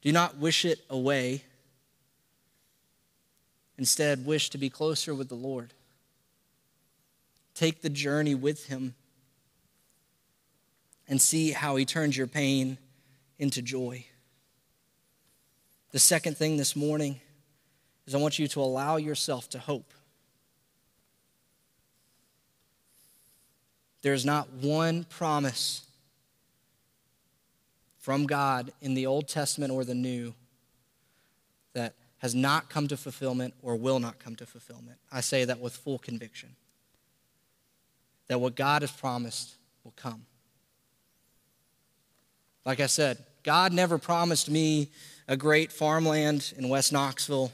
Do 0.00 0.12
not 0.12 0.38
wish 0.38 0.64
it 0.64 0.80
away. 0.88 1.44
Instead, 3.76 4.24
wish 4.24 4.48
to 4.48 4.56
be 4.56 4.70
closer 4.70 5.14
with 5.14 5.28
the 5.28 5.34
Lord. 5.34 5.74
Take 7.52 7.82
the 7.82 7.90
journey 7.90 8.34
with 8.34 8.68
Him 8.68 8.94
and 11.06 11.20
see 11.20 11.50
how 11.50 11.76
He 11.76 11.84
turns 11.84 12.16
your 12.16 12.26
pain 12.26 12.78
into 13.38 13.60
joy. 13.60 14.06
The 15.90 15.98
second 15.98 16.36
thing 16.36 16.56
this 16.56 16.76
morning 16.76 17.20
is 18.06 18.14
I 18.14 18.18
want 18.18 18.38
you 18.38 18.46
to 18.48 18.60
allow 18.60 18.96
yourself 18.96 19.48
to 19.50 19.58
hope. 19.58 19.92
There's 24.02 24.24
not 24.24 24.50
one 24.50 25.04
promise 25.04 25.84
from 27.98 28.26
God 28.26 28.72
in 28.80 28.94
the 28.94 29.06
Old 29.06 29.28
Testament 29.28 29.72
or 29.72 29.84
the 29.84 29.94
New 29.94 30.34
that 31.74 31.94
has 32.18 32.34
not 32.34 32.70
come 32.70 32.88
to 32.88 32.96
fulfillment 32.96 33.54
or 33.62 33.76
will 33.76 33.98
not 33.98 34.18
come 34.18 34.36
to 34.36 34.46
fulfillment. 34.46 34.98
I 35.12 35.20
say 35.20 35.44
that 35.44 35.60
with 35.60 35.76
full 35.76 35.98
conviction. 35.98 36.50
That 38.28 38.40
what 38.40 38.54
God 38.54 38.82
has 38.82 38.90
promised 38.90 39.54
will 39.84 39.94
come. 39.96 40.24
Like 42.64 42.80
I 42.80 42.86
said, 42.86 43.18
God 43.42 43.72
never 43.72 43.98
promised 43.98 44.50
me 44.50 44.88
a 45.26 45.36
great 45.36 45.72
farmland 45.72 46.52
in 46.56 46.68
West 46.68 46.92
Knoxville. 46.92 47.52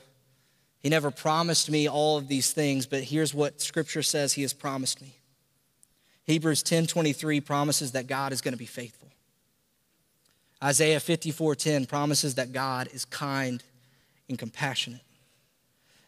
He 0.80 0.88
never 0.88 1.10
promised 1.10 1.70
me 1.70 1.88
all 1.88 2.16
of 2.16 2.28
these 2.28 2.52
things, 2.52 2.86
but 2.86 3.02
here's 3.02 3.34
what 3.34 3.60
scripture 3.60 4.02
says 4.02 4.32
he 4.32 4.42
has 4.42 4.52
promised 4.52 5.02
me. 5.02 5.14
Hebrews 6.24 6.62
10:23 6.62 7.40
promises 7.40 7.92
that 7.92 8.06
God 8.06 8.32
is 8.32 8.40
going 8.40 8.54
to 8.54 8.58
be 8.58 8.66
faithful. 8.66 9.10
Isaiah 10.62 11.00
54:10 11.00 11.86
promises 11.86 12.34
that 12.36 12.52
God 12.52 12.88
is 12.92 13.04
kind 13.04 13.62
and 14.28 14.38
compassionate. 14.38 15.02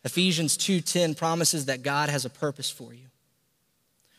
Ephesians 0.04 0.56
2:10 0.56 1.14
promises 1.14 1.66
that 1.66 1.82
God 1.82 2.08
has 2.08 2.24
a 2.24 2.30
purpose 2.30 2.70
for 2.70 2.94
you. 2.94 3.10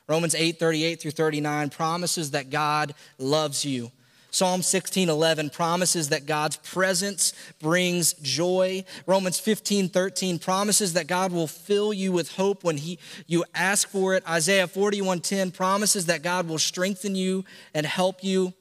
Romans 0.07 0.35
8:38 0.35 1.01
through 1.01 1.11
39 1.11 1.69
promises 1.69 2.31
that 2.31 2.49
God 2.49 2.95
loves 3.17 3.65
you. 3.65 3.91
Psalm 4.31 4.61
16:11 4.61 5.49
promises 5.49 6.09
that 6.09 6.25
God's 6.25 6.57
presence 6.57 7.33
brings 7.59 8.13
joy. 8.13 8.85
Romans 9.05 9.39
15:13 9.39 10.39
promises 10.39 10.93
that 10.93 11.07
God 11.07 11.31
will 11.31 11.47
fill 11.47 11.91
you 11.91 12.11
with 12.11 12.33
hope 12.33 12.63
when 12.63 12.77
he 12.77 12.99
you 13.25 13.43
ask 13.55 13.89
for 13.89 14.15
it. 14.15 14.23
Isaiah 14.27 14.67
41:10 14.67 15.51
promises 15.51 16.05
that 16.05 16.21
God 16.21 16.47
will 16.47 16.59
strengthen 16.59 17.15
you 17.15 17.43
and 17.73 17.85
help 17.85 18.23
you. 18.23 18.53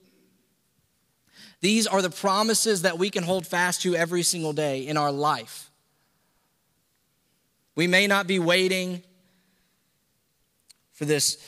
These 1.61 1.87
are 1.87 2.03
the 2.03 2.11
promises 2.11 2.83
that 2.83 2.99
we 2.99 3.11
can 3.11 3.25
hold 3.25 3.47
fast 3.47 3.83
to 3.83 3.95
every 3.95 4.23
single 4.23 4.53
day 4.53 4.87
in 4.87 4.97
our 4.97 5.13
life. 5.13 5.71
We 7.75 7.87
may 7.87 8.07
not 8.07 8.27
be 8.27 8.39
waiting 8.39 9.03
for 10.93 11.05
this 11.05 11.39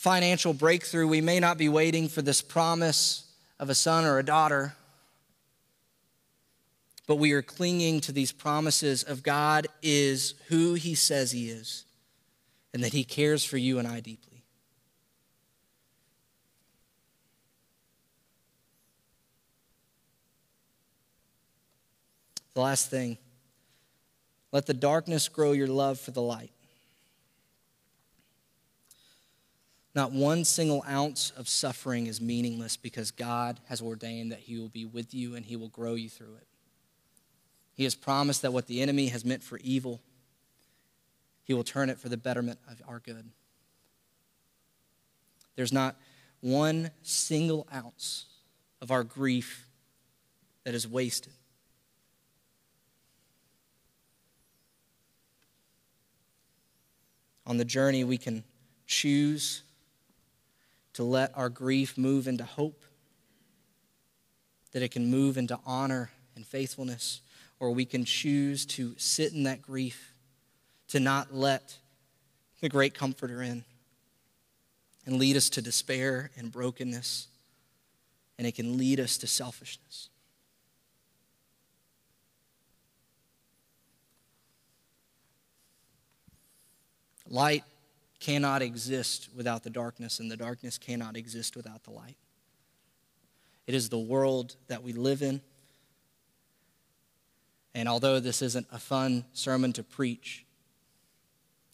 financial 0.00 0.54
breakthrough. 0.54 1.06
We 1.06 1.20
may 1.20 1.40
not 1.40 1.58
be 1.58 1.68
waiting 1.68 2.08
for 2.08 2.22
this 2.22 2.40
promise 2.40 3.30
of 3.58 3.68
a 3.68 3.74
son 3.74 4.06
or 4.06 4.18
a 4.18 4.22
daughter, 4.22 4.74
but 7.06 7.16
we 7.16 7.32
are 7.32 7.42
clinging 7.42 8.00
to 8.00 8.12
these 8.12 8.32
promises 8.32 9.02
of 9.02 9.22
God 9.22 9.66
is 9.82 10.32
who 10.48 10.72
He 10.72 10.94
says 10.94 11.32
He 11.32 11.50
is, 11.50 11.84
and 12.72 12.82
that 12.82 12.94
He 12.94 13.04
cares 13.04 13.44
for 13.44 13.58
you 13.58 13.78
and 13.78 13.86
I 13.86 14.00
deeply. 14.00 14.42
The 22.54 22.62
last 22.62 22.88
thing 22.88 23.18
let 24.50 24.64
the 24.64 24.72
darkness 24.72 25.28
grow 25.28 25.52
your 25.52 25.68
love 25.68 26.00
for 26.00 26.12
the 26.12 26.22
light. 26.22 26.52
Not 29.94 30.12
one 30.12 30.44
single 30.44 30.84
ounce 30.88 31.32
of 31.36 31.48
suffering 31.48 32.06
is 32.06 32.20
meaningless 32.20 32.76
because 32.76 33.10
God 33.10 33.58
has 33.66 33.82
ordained 33.82 34.30
that 34.30 34.38
He 34.40 34.58
will 34.58 34.68
be 34.68 34.84
with 34.84 35.12
you 35.12 35.34
and 35.34 35.44
He 35.44 35.56
will 35.56 35.68
grow 35.68 35.94
you 35.94 36.08
through 36.08 36.34
it. 36.36 36.46
He 37.74 37.84
has 37.84 37.94
promised 37.94 38.42
that 38.42 38.52
what 38.52 38.66
the 38.66 38.82
enemy 38.82 39.08
has 39.08 39.24
meant 39.24 39.42
for 39.42 39.58
evil, 39.58 40.00
He 41.42 41.54
will 41.54 41.64
turn 41.64 41.90
it 41.90 41.98
for 41.98 42.08
the 42.08 42.16
betterment 42.16 42.60
of 42.70 42.80
our 42.86 43.00
good. 43.00 43.30
There's 45.56 45.72
not 45.72 45.96
one 46.40 46.90
single 47.02 47.66
ounce 47.74 48.26
of 48.80 48.90
our 48.90 49.02
grief 49.02 49.66
that 50.64 50.74
is 50.74 50.86
wasted. 50.86 51.32
On 57.46 57.56
the 57.56 57.64
journey, 57.64 58.04
we 58.04 58.16
can 58.16 58.44
choose 58.86 59.64
to 60.94 61.04
let 61.04 61.36
our 61.36 61.48
grief 61.48 61.96
move 61.96 62.26
into 62.26 62.44
hope, 62.44 62.82
that 64.72 64.82
it 64.82 64.90
can 64.90 65.10
move 65.10 65.36
into 65.36 65.58
honor 65.64 66.10
and 66.36 66.46
faithfulness, 66.46 67.20
or 67.58 67.72
we 67.72 67.84
can 67.84 68.04
choose 68.04 68.64
to 68.64 68.94
sit 68.96 69.32
in 69.32 69.44
that 69.44 69.62
grief, 69.62 70.14
to 70.88 71.00
not 71.00 71.34
let 71.34 71.78
the 72.60 72.68
great 72.68 72.94
comforter 72.94 73.42
in 73.42 73.64
and 75.06 75.18
lead 75.18 75.36
us 75.36 75.48
to 75.50 75.62
despair 75.62 76.30
and 76.36 76.52
brokenness, 76.52 77.28
and 78.38 78.46
it 78.46 78.54
can 78.54 78.76
lead 78.76 79.00
us 79.00 79.18
to 79.18 79.26
selfishness. 79.26 80.08
Light 87.28 87.64
cannot 88.20 88.62
exist 88.62 89.30
without 89.34 89.64
the 89.64 89.70
darkness, 89.70 90.20
and 90.20 90.30
the 90.30 90.36
darkness 90.36 90.78
cannot 90.78 91.16
exist 91.16 91.56
without 91.56 91.82
the 91.84 91.90
light. 91.90 92.16
It 93.66 93.74
is 93.74 93.88
the 93.88 93.98
world 93.98 94.56
that 94.68 94.82
we 94.82 94.92
live 94.92 95.22
in. 95.22 95.40
And 97.74 97.88
although 97.88 98.20
this 98.20 98.42
isn't 98.42 98.66
a 98.70 98.78
fun 98.78 99.24
sermon 99.32 99.72
to 99.74 99.82
preach, 99.82 100.44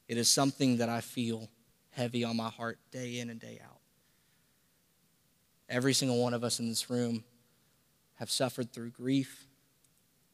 it 0.09 0.19
is 0.19 0.29
something 0.29 0.77
that 0.77 0.89
I 0.89 1.01
feel 1.01 1.49
heavy 1.91 2.23
on 2.23 2.37
my 2.37 2.49
heart 2.49 2.79
day 2.91 3.19
in 3.19 3.31
and 3.31 3.41
day 3.41 3.61
out. 3.65 3.79
Every 5.69 5.95
single 5.95 6.23
one 6.23 6.35
of 6.35 6.45
us 6.45 6.61
in 6.61 6.69
this 6.69 6.89
room 6.91 7.25
have 8.17 8.31
suffered 8.31 8.73
through 8.73 8.91
grief, 8.91 9.47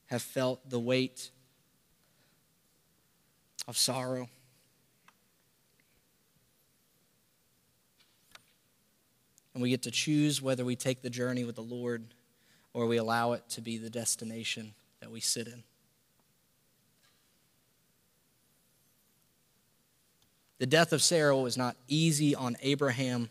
have 0.07 0.21
felt 0.21 0.69
the 0.69 0.81
weight 0.81 1.31
of 3.67 3.79
sorrow. 3.79 4.29
And 9.63 9.65
we 9.65 9.71
get 9.71 9.83
to 9.83 9.93
choose 9.93 10.43
whether 10.43 10.65
we 10.65 10.75
take 10.75 11.03
the 11.03 11.09
journey 11.09 11.45
with 11.45 11.55
the 11.55 11.63
Lord 11.63 12.03
or 12.73 12.89
we 12.89 12.97
allow 12.97 13.31
it 13.35 13.49
to 13.51 13.61
be 13.61 13.79
the 13.79 13.89
destination 13.89 14.75
that 14.99 15.09
we 15.09 15.21
sit 15.21 15.47
in. 15.47 15.63
The 20.59 20.67
death 20.67 20.93
of 20.93 21.01
Sarah 21.01 21.37
was 21.37 21.57
not 21.57 21.77
easy 21.87 22.35
on 22.35 22.57
Abraham. 22.61 23.31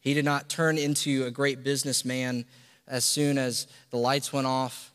He 0.00 0.12
did 0.12 0.24
not 0.24 0.48
turn 0.48 0.76
into 0.76 1.24
a 1.24 1.30
great 1.30 1.62
businessman 1.62 2.44
as 2.88 3.04
soon 3.04 3.38
as 3.38 3.68
the 3.90 3.98
lights 3.98 4.32
went 4.32 4.48
off 4.48 4.92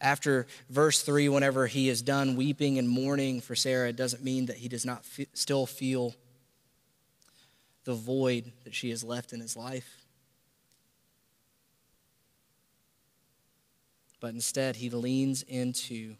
After 0.00 0.46
verse 0.70 1.02
3, 1.02 1.28
whenever 1.28 1.66
he 1.66 1.88
is 1.88 2.02
done 2.02 2.36
weeping 2.36 2.78
and 2.78 2.88
mourning 2.88 3.40
for 3.40 3.56
Sarah, 3.56 3.88
it 3.88 3.96
doesn't 3.96 4.22
mean 4.22 4.46
that 4.46 4.56
he 4.56 4.68
does 4.68 4.84
not 4.84 5.04
f- 5.18 5.26
still 5.34 5.66
feel 5.66 6.14
the 7.84 7.94
void 7.94 8.52
that 8.64 8.74
she 8.74 8.90
has 8.90 9.02
left 9.02 9.32
in 9.32 9.40
his 9.40 9.56
life. 9.56 10.06
But 14.20 14.34
instead, 14.34 14.76
he 14.76 14.90
leans 14.90 15.42
into 15.42 16.16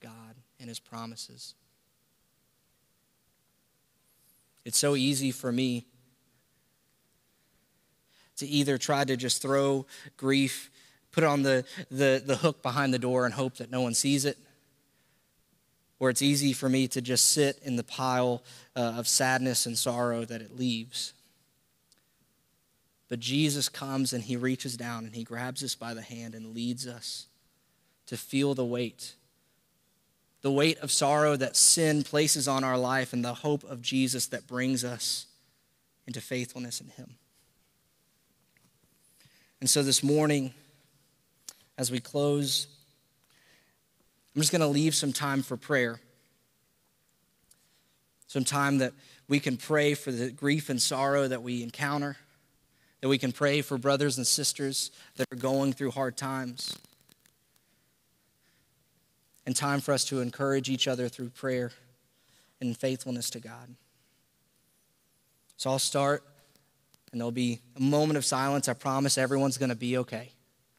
God 0.00 0.36
and 0.60 0.68
his 0.68 0.78
promises. 0.78 1.54
It's 4.64 4.78
so 4.78 4.96
easy 4.96 5.32
for 5.32 5.50
me 5.50 5.86
to 8.36 8.46
either 8.46 8.78
try 8.78 9.04
to 9.04 9.16
just 9.16 9.42
throw 9.42 9.86
grief 10.16 10.70
put 11.12 11.24
it 11.24 11.26
on 11.26 11.42
the, 11.42 11.64
the, 11.90 12.22
the 12.24 12.36
hook 12.36 12.62
behind 12.62 12.92
the 12.92 12.98
door 12.98 13.24
and 13.24 13.34
hope 13.34 13.56
that 13.56 13.70
no 13.70 13.80
one 13.80 13.94
sees 13.94 14.24
it. 14.24 14.38
Or 16.00 16.10
it's 16.10 16.22
easy 16.22 16.52
for 16.52 16.68
me 16.68 16.86
to 16.88 17.00
just 17.00 17.32
sit 17.32 17.58
in 17.62 17.76
the 17.76 17.82
pile 17.82 18.42
uh, 18.76 18.94
of 18.96 19.08
sadness 19.08 19.66
and 19.66 19.76
sorrow 19.76 20.24
that 20.24 20.40
it 20.40 20.56
leaves. 20.56 21.12
But 23.08 23.20
Jesus 23.20 23.68
comes 23.68 24.12
and 24.12 24.22
he 24.22 24.36
reaches 24.36 24.76
down 24.76 25.06
and 25.06 25.14
he 25.14 25.24
grabs 25.24 25.64
us 25.64 25.74
by 25.74 25.94
the 25.94 26.02
hand 26.02 26.34
and 26.34 26.54
leads 26.54 26.86
us 26.86 27.26
to 28.06 28.16
feel 28.16 28.54
the 28.54 28.64
weight. 28.64 29.14
The 30.42 30.52
weight 30.52 30.78
of 30.78 30.92
sorrow 30.92 31.34
that 31.36 31.56
sin 31.56 32.04
places 32.04 32.46
on 32.46 32.62
our 32.62 32.78
life 32.78 33.12
and 33.12 33.24
the 33.24 33.34
hope 33.34 33.64
of 33.64 33.82
Jesus 33.82 34.26
that 34.26 34.46
brings 34.46 34.84
us 34.84 35.26
into 36.06 36.20
faithfulness 36.20 36.80
in 36.80 36.88
him. 36.88 37.16
And 39.60 39.68
so 39.68 39.82
this 39.82 40.02
morning, 40.04 40.54
as 41.78 41.90
we 41.90 42.00
close, 42.00 42.66
I'm 44.34 44.42
just 44.42 44.52
going 44.52 44.60
to 44.60 44.66
leave 44.66 44.94
some 44.94 45.14
time 45.14 45.42
for 45.42 45.56
prayer. 45.56 46.00
some 48.28 48.44
time 48.44 48.78
that 48.78 48.92
we 49.26 49.40
can 49.40 49.56
pray 49.56 49.94
for 49.94 50.12
the 50.12 50.30
grief 50.30 50.68
and 50.68 50.80
sorrow 50.80 51.26
that 51.26 51.42
we 51.42 51.62
encounter, 51.62 52.16
that 53.00 53.08
we 53.08 53.18
can 53.18 53.32
pray 53.32 53.62
for 53.62 53.76
brothers 53.76 54.16
and 54.18 54.26
sisters 54.26 54.90
that 55.16 55.26
are 55.32 55.36
going 55.36 55.72
through 55.72 55.90
hard 55.90 56.16
times, 56.16 56.78
and 59.46 59.56
time 59.56 59.80
for 59.80 59.92
us 59.92 60.04
to 60.04 60.20
encourage 60.20 60.68
each 60.68 60.86
other 60.86 61.08
through 61.08 61.30
prayer 61.30 61.72
and 62.60 62.76
faithfulness 62.76 63.30
to 63.30 63.40
God. 63.40 63.74
So 65.56 65.70
I'll 65.70 65.78
start, 65.78 66.22
and 67.10 67.20
there'll 67.20 67.32
be 67.32 67.60
a 67.76 67.80
moment 67.80 68.18
of 68.18 68.26
silence. 68.26 68.68
I 68.68 68.74
promise 68.74 69.16
everyone's 69.16 69.56
going 69.56 69.70
to 69.70 69.74
be 69.74 69.96
okay. 69.98 70.32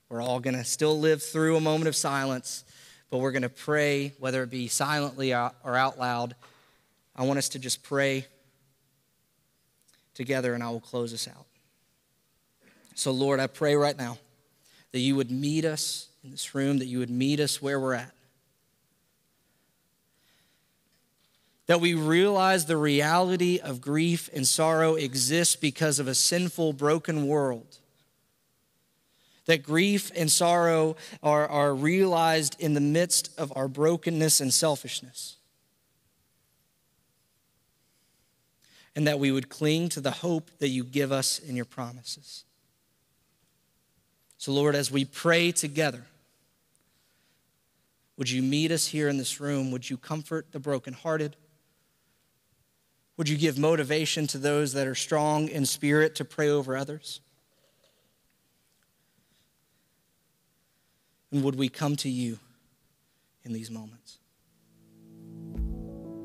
We're 0.09 0.23
all 0.23 0.39
going 0.39 0.55
to 0.55 0.63
still 0.63 0.99
live 0.99 1.21
through 1.21 1.55
a 1.55 1.61
moment 1.61 1.87
of 1.87 1.95
silence, 1.95 2.63
but 3.11 3.19
we're 3.19 3.31
going 3.31 3.43
to 3.43 3.49
pray, 3.49 4.13
whether 4.17 4.41
it 4.41 4.49
be 4.49 4.67
silently 4.67 5.35
or 5.35 5.53
out 5.63 5.99
loud. 5.99 6.35
I 7.15 7.23
want 7.25 7.37
us 7.37 7.49
to 7.49 7.59
just 7.59 7.83
pray 7.83 8.25
together, 10.15 10.55
and 10.55 10.63
I 10.63 10.69
will 10.71 10.79
close 10.79 11.13
us 11.13 11.27
out. 11.27 11.45
So, 12.95 13.11
Lord, 13.11 13.39
I 13.39 13.45
pray 13.45 13.75
right 13.75 13.95
now 13.95 14.17
that 14.93 14.99
you 14.99 15.15
would 15.15 15.29
meet 15.29 15.63
us 15.63 16.07
in 16.23 16.31
this 16.31 16.55
room, 16.55 16.79
that 16.79 16.87
you 16.87 16.97
would 16.97 17.11
meet 17.11 17.39
us 17.39 17.61
where 17.61 17.79
we're 17.79 17.93
at. 17.93 18.11
That 21.67 21.81
we 21.81 21.93
realize 21.93 22.65
the 22.65 22.77
reality 22.77 23.59
of 23.59 23.79
grief 23.79 24.27
and 24.33 24.47
sorrow 24.47 24.95
exists 24.95 25.55
because 25.55 25.99
of 25.99 26.07
a 26.07 26.15
sinful, 26.15 26.73
broken 26.73 27.27
world 27.27 27.77
that 29.49 29.63
grief 29.63 30.11
and 30.15 30.31
sorrow 30.31 30.95
are, 31.23 31.47
are 31.47 31.73
realized 31.73 32.55
in 32.59 32.75
the 32.75 32.79
midst 32.79 33.31
of 33.35 33.51
our 33.55 33.67
brokenness 33.67 34.41
and 34.41 34.53
selfishness. 34.53 35.37
And 38.95 39.07
that 39.07 39.17
we 39.17 39.31
would 39.31 39.49
cling 39.49 39.89
to 39.89 40.01
the 40.01 40.11
hope 40.11 40.51
that 40.59 40.67
you 40.67 40.83
give 40.83 41.11
us 41.11 41.39
in 41.39 41.55
your 41.55 41.65
promises. 41.65 42.43
So, 44.37 44.51
Lord, 44.51 44.75
as 44.75 44.91
we 44.91 45.03
pray 45.03 45.51
together, 45.51 46.05
would 48.17 48.29
you 48.29 48.43
meet 48.43 48.69
us 48.69 48.85
here 48.85 49.09
in 49.09 49.17
this 49.17 49.39
room? 49.39 49.71
Would 49.71 49.89
you 49.89 49.97
comfort 49.97 50.51
the 50.51 50.59
brokenhearted? 50.59 51.35
Would 53.17 53.27
you 53.27 53.37
give 53.37 53.57
motivation 53.57 54.27
to 54.27 54.37
those 54.37 54.73
that 54.73 54.85
are 54.85 54.93
strong 54.93 55.47
in 55.47 55.65
spirit 55.65 56.13
to 56.15 56.25
pray 56.25 56.49
over 56.49 56.77
others? 56.77 57.21
And 61.31 61.43
would 61.43 61.55
we 61.55 61.69
come 61.69 61.95
to 61.97 62.09
you 62.09 62.39
in 63.43 63.53
these 63.53 63.69
moments? 63.69 64.17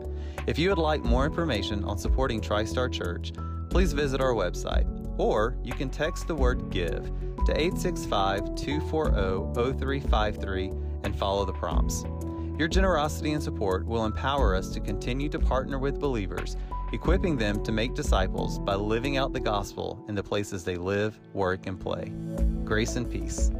If 0.50 0.58
you 0.58 0.70
would 0.70 0.80
like 0.80 1.04
more 1.04 1.28
information 1.28 1.84
on 1.84 2.00
supporting 2.00 2.42
TriStar 2.42 2.92
Church, 2.92 3.34
please 3.70 3.94
visit 3.94 4.20
our 4.20 4.34
website, 4.34 4.88
or 5.20 5.56
you 5.64 5.74
can 5.74 5.92
text 5.92 6.26
the 6.28 6.34
word 6.34 6.72
GIVE 6.72 7.06
to 7.46 7.56
865 7.56 8.56
240 8.56 9.78
0353 9.78 10.72
and 11.04 11.16
follow 11.16 11.46
the 11.46 11.54
prompts. 11.54 12.04
Your 12.58 12.68
generosity 12.68 13.34
and 13.34 13.44
support 13.44 13.86
will 13.86 14.06
empower 14.06 14.56
us 14.56 14.70
to 14.70 14.80
continue 14.80 15.30
to 15.30 15.38
partner 15.38 15.78
with 15.78 16.00
believers, 16.00 16.58
equipping 16.94 17.38
them 17.38 17.64
to 17.64 17.72
make 17.72 17.94
disciples 17.94 18.58
by 18.58 18.74
living 18.74 19.18
out 19.18 19.34
the 19.34 19.40
gospel 19.40 20.04
in 20.08 20.16
the 20.16 20.24
places 20.24 20.64
they 20.64 20.78
live, 20.78 21.20
work, 21.32 21.68
and 21.68 21.80
play. 21.80 22.12
Grace 22.64 22.96
and 22.96 23.08
peace. 23.08 23.52